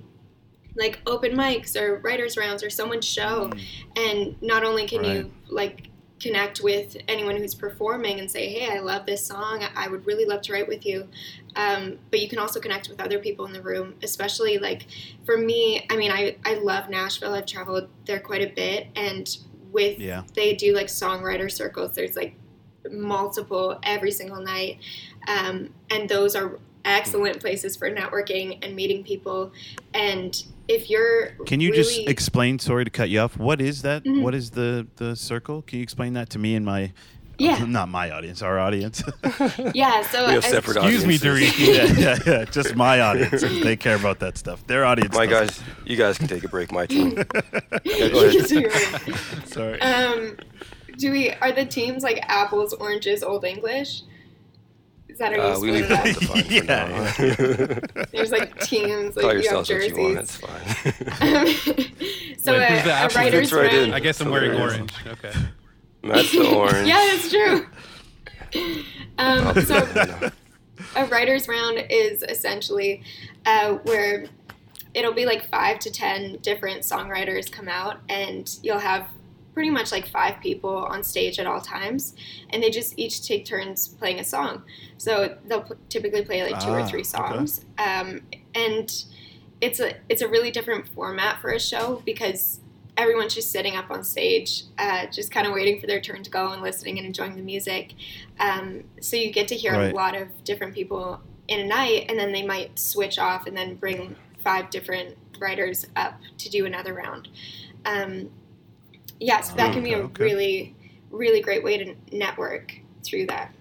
[0.75, 3.51] like open mics or writers rounds or someone's show,
[3.95, 5.07] and not only can Mm.
[5.07, 5.15] Right.
[5.17, 5.89] you like
[6.23, 9.63] connect with anyone who's performing and say, "Hey, I love this song.
[9.75, 11.07] I would really love to write with you,"
[11.55, 13.95] um, but you can also connect with other people in the room.
[14.01, 14.87] Especially like
[15.25, 17.33] for me, I mean, I I love Nashville.
[17.33, 19.37] I've traveled there quite a bit, and
[19.71, 20.23] with Yeah.
[20.33, 21.93] they do like songwriter circles.
[21.93, 22.35] There's like
[22.89, 24.79] multiple every single night,
[25.27, 29.51] um, and those are excellent places for networking and meeting people.
[29.93, 32.59] And if you're Can you just explain?
[32.59, 33.37] Sorry to cut you off.
[33.37, 34.03] What is that?
[34.03, 34.21] Mhm.
[34.21, 35.61] What is the the circle?
[35.63, 36.91] Can you explain that to me and my?
[37.39, 37.65] Yeah.
[37.67, 38.41] Not my audience.
[38.43, 39.01] Our audience.
[39.73, 41.59] yeah, so We have as- separate Excuse me, audiences.
[41.67, 42.45] Yeah, yeah, yeah.
[42.45, 43.41] Just my audience.
[43.41, 44.65] They care about that stuff.
[44.67, 45.15] Their audience.
[45.15, 45.47] My doesn't.
[45.47, 46.71] guys, you guys can take a break.
[46.71, 47.15] My turn.
[47.83, 48.47] Yeah, go ahead.
[48.47, 48.71] So you're-
[49.45, 49.81] Sorry.
[49.81, 50.37] um,
[50.97, 54.03] do we are the teams like apples, oranges, old English?
[55.13, 56.15] Is that how Uh, we split leave it that up?
[56.19, 56.53] defined for
[57.95, 58.05] Yeah.
[58.11, 60.15] There's like teams, Call like you have yourselves what you want.
[60.15, 60.19] jerseys.
[60.19, 60.67] It's fine.
[62.39, 63.79] so Wait, a, who's the a writer's Fits right in.
[63.81, 63.95] round.
[63.95, 64.93] I guess I'm wearing there orange.
[65.07, 65.33] Okay.
[66.03, 66.87] That's the orange.
[66.87, 67.65] Yeah, that's true.
[69.17, 69.77] Um, so
[70.95, 73.03] a writer's round is essentially
[73.45, 74.25] uh, where
[74.95, 79.07] it'll be like five to ten different songwriters come out, and you'll have
[79.53, 82.15] pretty much like five people on stage at all times,
[82.49, 84.63] and they just each take turns playing a song.
[84.97, 87.03] So they'll p- typically play like two Ah, or three okay.
[87.03, 88.21] songs, um,
[88.55, 88.91] and
[89.61, 92.59] it's a it's a really different format for a show because
[92.97, 96.29] everyone's just sitting up on stage, uh, just kind of waiting for their turn to
[96.29, 97.93] go and listening and enjoying the music.
[98.39, 99.91] Um, so you get to hear Right.
[99.91, 103.57] a lot of different people in a night, and then they might switch off and
[103.57, 107.29] then bring five different writers up to do another round.
[107.85, 108.29] Um,
[109.19, 110.23] yeah, so that can be a Okay, okay.
[110.23, 110.75] really,
[111.11, 113.53] really great way to network through that.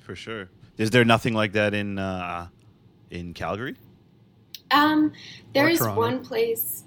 [0.00, 0.48] For sure.
[0.76, 2.48] Is there nothing like that in uh,
[3.10, 3.76] in Calgary
[4.72, 5.12] Um,
[5.54, 6.00] there is Toronto.
[6.00, 6.82] one place.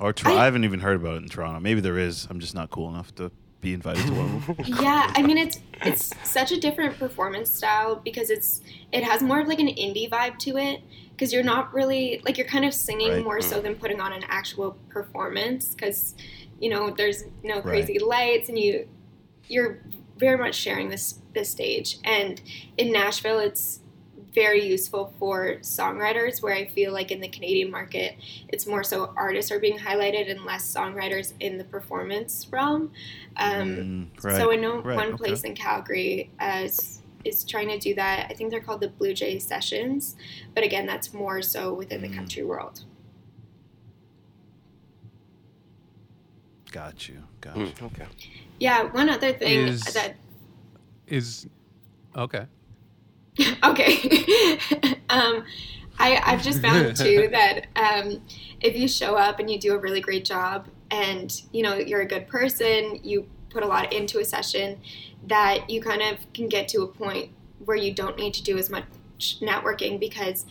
[0.00, 0.38] or Toronto?
[0.38, 1.60] I- I, haven't even heard about it in Toronto.
[1.60, 2.26] Maybe there is.
[2.30, 3.30] I'm just not cool enough to
[3.60, 4.34] be invited to one.
[4.36, 4.56] of them.
[4.82, 8.60] Yeah, I mean it's it's such a different performance style because it's
[8.92, 10.80] it has more of like an indie vibe to it
[11.16, 13.24] because you're not really like you're kind of singing Right.
[13.24, 16.14] more so than putting on an actual performance because
[16.60, 18.88] you know there's no crazy lights and you
[19.48, 19.78] you're
[20.18, 22.40] very much sharing this this stage and
[22.78, 23.80] in Nashville it's
[24.32, 28.16] very useful for songwriters where I feel like in the Canadian market
[28.48, 32.90] it's more so artists are being highlighted and less songwriters in the performance realm.
[33.36, 34.36] Um, Mm, right.
[34.36, 35.16] so I know right, one okay.
[35.16, 36.66] place in Calgary uh,
[37.24, 38.26] is, is trying to do that.
[38.30, 40.16] I think they're called the Blue Jay Sessions,
[40.54, 42.14] but again, that's more so within the Mm.
[42.16, 42.84] country world.
[46.72, 47.22] Got you.
[47.40, 47.66] Got you.
[47.66, 48.06] Mm, okay.
[48.58, 50.16] Yeah, one other thing Is- that
[51.06, 51.46] Is
[52.16, 52.46] okay.
[53.64, 54.58] okay.
[55.08, 55.44] um,
[55.98, 58.20] I, I've just found too that um,
[58.60, 62.00] if you show up and you do a really great job and you know you're
[62.00, 64.80] a good person, you put a lot into a session,
[65.26, 67.30] that you kind of can get to a point
[67.64, 68.84] where you don't need to do as much
[69.40, 70.44] networking because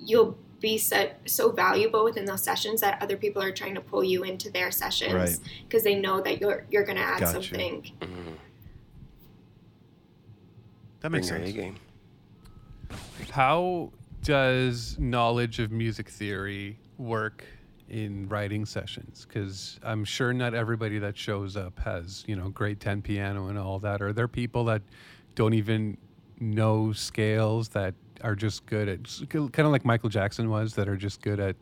[0.00, 4.02] you'll be so, so valuable within those sessions that other people are trying to pull
[4.02, 7.42] you into their sessions because they know that you're you're going to add Gotcha.
[7.42, 7.90] something.
[8.00, 8.36] Mm,
[11.00, 11.56] That makes your A sense.
[11.56, 11.76] game.
[13.30, 17.44] How does knowledge of music theory work
[17.90, 19.26] in writing sessions?
[19.26, 23.58] Because I'm sure not everybody that shows up has, you know, grade 10 piano and
[23.58, 24.00] all that.
[24.00, 24.82] Are there people that
[25.34, 25.96] don't even
[26.38, 30.96] know scales that are just good at, kind of like Michael Jackson was, that are
[30.96, 31.56] just good at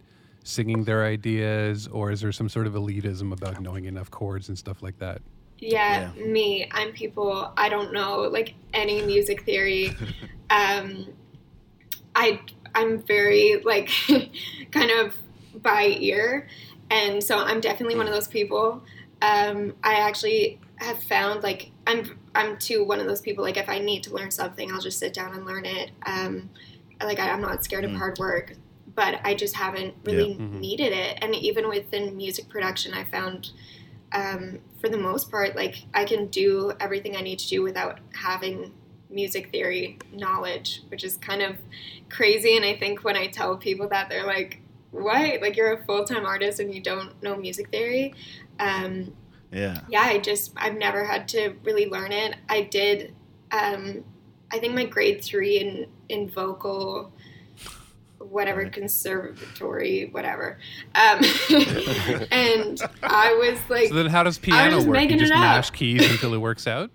[0.44, 1.88] singing their ideas?
[1.88, 5.22] Or is there some sort of elitism about knowing enough chords and stuff like that?
[5.58, 6.68] Yeah, me.
[6.70, 7.52] I'm people.
[7.56, 9.96] I don't know like any music theory.
[10.50, 11.06] um,
[12.14, 12.40] I
[12.74, 13.90] I'm very like
[14.70, 15.16] kind of
[15.54, 16.48] by ear,
[16.90, 18.82] and so I'm definitely one of those people.
[19.20, 23.42] Um, I actually have found like I'm I'm too one of those people.
[23.44, 25.90] Like if I need to learn something, I'll just sit down and learn it.
[26.06, 26.50] Um,
[27.02, 27.96] like I, I'm not scared of Mm.
[27.98, 28.54] hard work,
[28.94, 30.60] but I just haven't really Mhm.
[30.60, 31.18] needed it.
[31.22, 33.50] And even within music production, I found
[34.12, 37.98] um, for the most part, like I can do everything I need to do without
[38.14, 38.72] having
[39.10, 41.56] music theory knowledge, which is kind of
[42.08, 42.56] crazy.
[42.56, 44.60] And I think when I tell people that, they're like,
[44.90, 45.40] "What?
[45.42, 48.14] Like you're a full time artist and you don't know music theory?"
[48.60, 49.12] Um,
[49.52, 49.80] Yeah.
[49.88, 52.36] yeah, I just I've never had to really learn it.
[52.48, 53.14] I did
[53.50, 54.04] um,
[54.52, 57.12] I think my grade three in in vocal,
[58.18, 58.72] whatever Right.
[58.72, 60.58] conservatory, whatever,
[60.94, 61.20] um,
[62.30, 65.00] and I was like, So then, how does piano just work?
[65.02, 65.40] You just it up.
[65.40, 66.90] mash keys until it works out.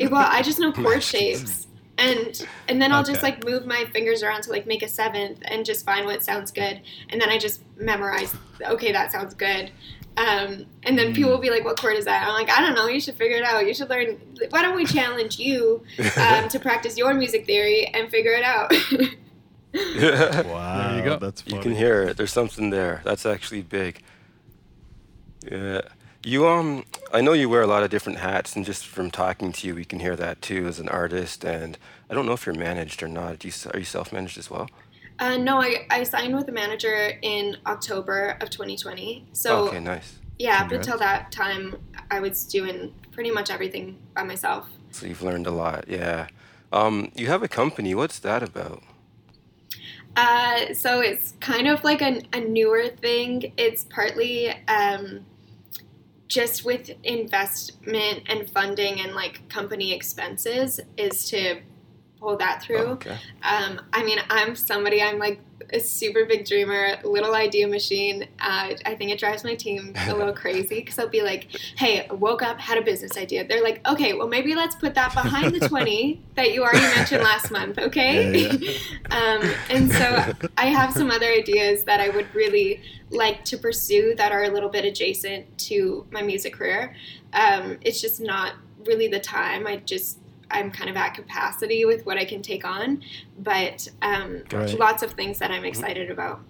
[0.00, 1.66] well, I just know chord shapes.
[1.98, 5.38] And and then I'll just like move my fingers around to like make a seventh
[5.42, 6.80] and just find what sounds good.
[7.10, 9.70] And then I just memorize, okay, that sounds good.
[10.16, 12.26] Um, and then people will be like, what chord is that?
[12.26, 12.86] I'm like, I don't know.
[12.86, 13.66] You should figure it out.
[13.66, 14.18] You should learn.
[14.50, 15.82] Why don't we challenge you
[16.16, 18.72] um, to practice your music theory and figure it out?
[19.74, 21.16] Wow, you go.
[21.16, 22.16] That's You can hear it.
[22.16, 23.00] There's something there.
[23.04, 24.02] That's actually big.
[25.50, 25.80] Yeah.
[26.24, 29.52] You um I know you wear a lot of different hats and just from talking
[29.52, 31.76] to you we can hear that too as an artist and
[32.08, 33.40] I don't know if you're managed or not.
[33.40, 34.68] Do you, are you self-managed as well?
[35.18, 39.26] uh, no, I, I signed with a manager in October of 2020.
[39.32, 40.18] So okay, nice.
[40.38, 41.76] yeah, up until that time,
[42.10, 44.68] I was doing pretty much everything by myself.
[44.90, 45.86] So you've learned a lot.
[45.88, 46.28] Yeah.
[46.72, 47.94] Um you have a company.
[47.94, 48.82] What's that about?
[50.14, 53.52] Uh, so it's kind of like a, a newer thing.
[53.56, 55.24] It's partly um,
[56.32, 61.60] just with investment and funding and like company expenses is to
[62.22, 62.76] pull that through.
[62.78, 63.18] Oh, okay.
[63.42, 65.40] Um, I mean, I'm somebody, I'm like
[65.72, 68.28] a super big dreamer, little idea machine.
[68.40, 72.06] Uh, I think it drives my team a little crazy because I'll be like, hey,
[72.06, 73.46] I woke up, had a business idea.
[73.46, 77.24] They're like, okay, well, maybe let's put that behind the 20 that you already mentioned
[77.24, 78.56] last month, okay?
[79.10, 84.14] um, and so I have some other ideas that I would really like to pursue
[84.16, 86.94] that are a little bit adjacent to my music career.
[87.32, 88.54] Um, it's just not
[88.84, 89.66] really the time.
[89.66, 90.18] I just
[90.52, 93.02] I'm kind of at capacity with what I can take on,
[93.38, 94.78] but um, Right.
[94.78, 96.40] lots of things that I'm excited about.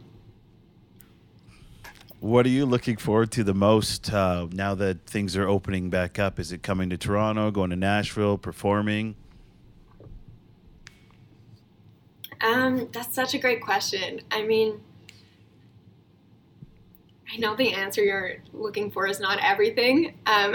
[2.21, 6.19] What are you looking forward to the most uh, now that things are opening back
[6.21, 6.39] up?
[6.39, 9.17] Is it coming to Toronto, going to Nashville, performing?
[12.41, 14.21] Um, that's such a great question.
[14.31, 14.81] I mean,
[17.33, 20.53] I know the answer you're looking for is not everything, um,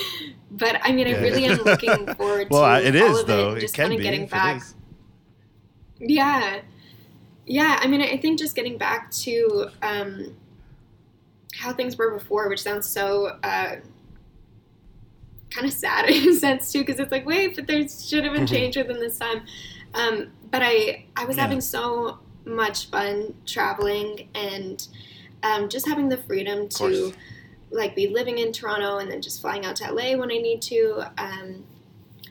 [0.50, 3.26] but I mean, I really am looking forward well, to I- it all is of
[3.26, 3.54] though.
[3.54, 3.60] it.
[3.60, 4.62] Just kind of getting back.
[5.98, 6.60] Yeah.
[7.46, 7.78] Yeah.
[7.80, 10.36] I mean, I think just getting back to um,
[11.54, 13.76] how things were before, which sounds so uh,
[15.50, 18.34] kind of sad in a sense, too, because it's like, wait, but there should have
[18.34, 19.42] been change within this time.
[19.94, 21.42] Um, but I, I was Yeah.
[21.42, 24.86] having so much fun traveling and
[25.42, 27.12] um, just having the freedom to
[27.70, 30.60] like be living in Toronto and then just flying out to LA when I need
[30.62, 31.04] to.
[31.18, 31.64] Um,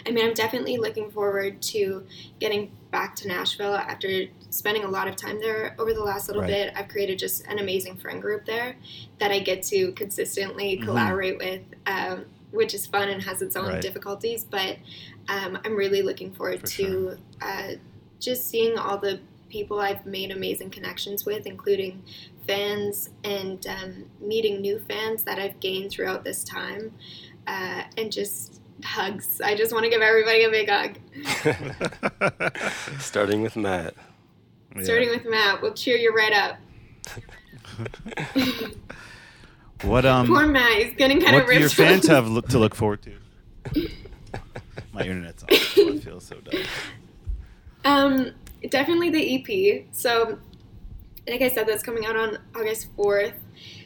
[0.05, 2.05] I mean, I'm definitely looking forward to
[2.39, 6.41] getting back to Nashville after spending a lot of time there over the last little
[6.41, 6.49] Right.
[6.49, 6.73] bit.
[6.75, 8.75] I've created just an amazing friend group there
[9.19, 10.85] that I get to consistently Mhm.
[10.85, 13.81] collaborate with, um, which is fun and has its own Right.
[13.81, 14.43] difficulties.
[14.49, 14.77] But
[15.27, 17.17] um, I'm really looking forward For to sure.
[17.41, 17.73] uh,
[18.19, 19.19] just seeing all the
[19.49, 22.03] people I've made amazing connections with, including
[22.47, 26.93] fans and um, meeting new fans that I've gained throughout this time,
[27.47, 29.41] uh, and just hugs.
[29.41, 30.97] I just want to give everybody a big hug.
[32.99, 33.93] Starting with Matt.
[34.75, 34.83] Yeah.
[34.83, 36.57] Starting with Matt, we'll cheer you right up.
[39.83, 40.27] What um?
[40.27, 43.01] Poor Matt, he's getting kind what of do your fans have look, to look forward
[43.03, 43.13] to?
[44.93, 45.53] My internet's off.
[45.53, 46.61] so I feel so dumb.
[47.85, 48.31] Um,
[48.69, 49.35] definitely the
[49.79, 49.85] EP.
[49.91, 50.39] So,
[51.27, 53.35] like I said, that's coming out on August 4th.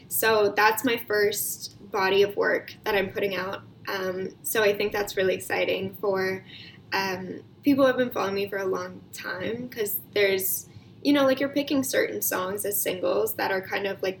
[0.08, 3.62] So, that's my first body of work that I'm putting out.
[3.88, 6.44] Um, so, I think that's really exciting for
[6.92, 10.68] um, people who have been following me for a long time because there's,
[11.02, 14.20] you know, like you're picking certain songs as singles that are kind of like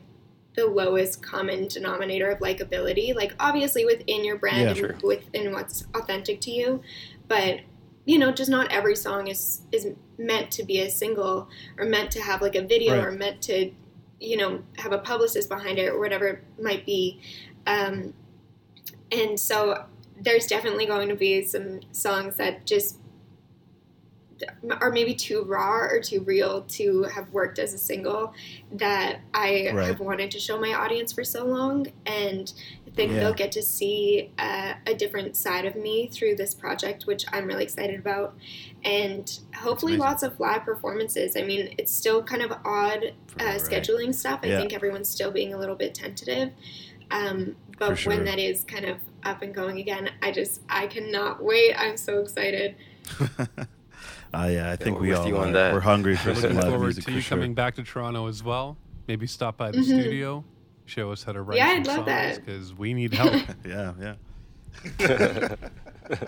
[0.56, 3.14] the lowest common denominator of likability.
[3.14, 4.96] Like, obviously, within your brand Yeah, sure.
[5.02, 6.82] within what's authentic to you.
[7.26, 7.60] But
[8.06, 9.88] you know, just not every song is is
[10.18, 11.48] meant to be a single
[11.78, 13.04] or meant to have like a video Right.
[13.04, 13.72] or meant to,
[14.20, 17.20] you know, have a publicist behind it or whatever it might be.
[17.66, 18.14] Um,
[19.10, 19.86] and so
[20.20, 22.98] there's definitely going to be some songs that just
[24.80, 28.34] are maybe too raw or too real to have worked as a single
[28.72, 29.86] that I Right.
[29.86, 32.52] have wanted to show my audience for so long and
[32.94, 33.20] think Yeah.
[33.20, 37.46] they'll get to see uh, a different side of me through this project which I'm
[37.46, 38.36] really excited about
[38.84, 43.60] and hopefully lots of live performances I mean it's still kind of odd uh, Right.
[43.60, 44.58] scheduling stuff I Yeah.
[44.58, 46.52] think everyone's still being a little bit tentative
[47.10, 48.12] um, but sure.
[48.14, 51.96] when that is kind of up and going again I just I cannot wait I'm
[51.96, 52.76] so excited
[54.32, 55.72] Uh, yeah, I think we're we all are.
[55.74, 57.36] We're hungry for We're some looking live forward music to for you sure.
[57.36, 58.76] coming back to Toronto as well.
[59.06, 59.84] Maybe stop by the Mhm.
[59.84, 60.44] studio,
[60.86, 62.44] show us how to write Yeah, some I'd love songs that.
[62.44, 63.32] because we need help.
[63.64, 64.14] Yeah, yeah.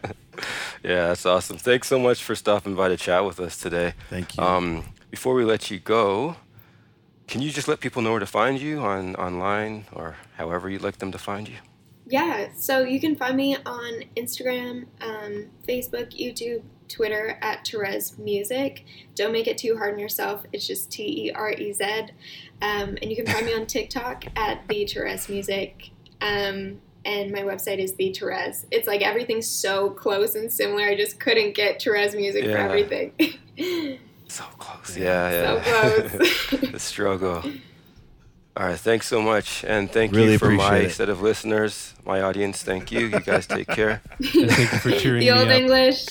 [0.82, 1.58] Yeah, that's awesome.
[1.58, 3.94] Thanks so much for stopping by to chat with us today.
[4.08, 4.42] Thank you.
[4.42, 6.36] Um, before we let you go,
[7.26, 10.82] can you just let people know where to find you on online or however you'd
[10.82, 11.56] like them to find you?
[12.06, 18.84] Yeah, so you can find me on Instagram, um, Facebook, YouTube, Twitter at Terez Music.
[19.14, 20.44] Don't make it too hard on yourself.
[20.52, 21.84] It's just T E R E Z.
[22.62, 25.90] Um, and you can find me on TikTok at the Terez Music.
[26.20, 28.64] Um, and my website is the Terez.
[28.70, 30.84] It's like everything's so close and similar.
[30.84, 33.12] I just couldn't get Terez Music for everything.
[34.28, 34.96] So close.
[34.98, 35.62] Yeah, yeah.
[35.62, 36.08] So
[36.58, 36.72] close.
[36.72, 37.44] the struggle.
[38.56, 39.64] All right, thanks so much.
[39.64, 40.90] And thank Really you for my it.
[40.90, 42.62] set of listeners, my audience.
[42.62, 43.06] Thank you.
[43.06, 44.02] You guys take care.
[44.20, 45.54] Thank you for cheering the me old up.
[45.54, 46.06] English.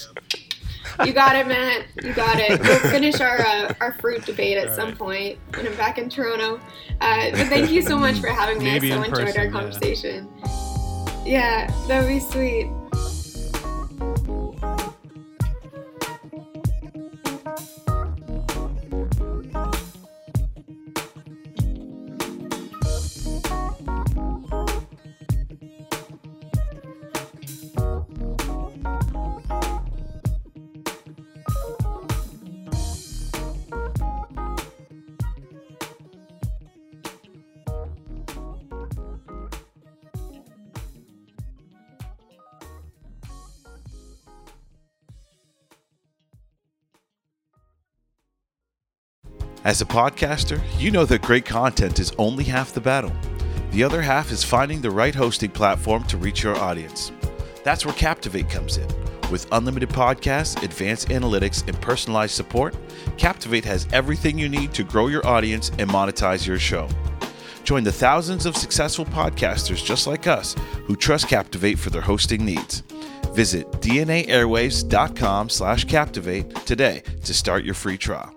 [1.04, 1.86] You got it, Matt.
[2.04, 2.60] You got it.
[2.60, 4.98] We'll finish our uh, our fruit debate at All some right.
[4.98, 6.60] point when I'm back in Toronto.
[7.02, 8.66] Uh, but thank you so much for having me.
[8.66, 9.52] Maybe I so enjoyed person, our yeah.
[9.52, 10.30] conversation.
[11.26, 12.70] Yeah, that would be sweet.
[49.66, 53.12] As a podcaster, you know that great content is only half the battle.
[53.72, 57.12] The other half is finding the right hosting platform to reach your audience.
[57.64, 58.88] That's where Captivate comes in.
[59.32, 62.76] With unlimited podcasts, advanced analytics, and personalized support,
[63.18, 66.88] Captivate has everything you need to grow your audience and monetize your show.
[67.64, 72.46] Join the thousands of successful podcasters just like us who trust Captivate for their hosting
[72.46, 72.82] needs.
[73.34, 78.35] Visit dnaairwaves.com slash captivate today to start your free trial.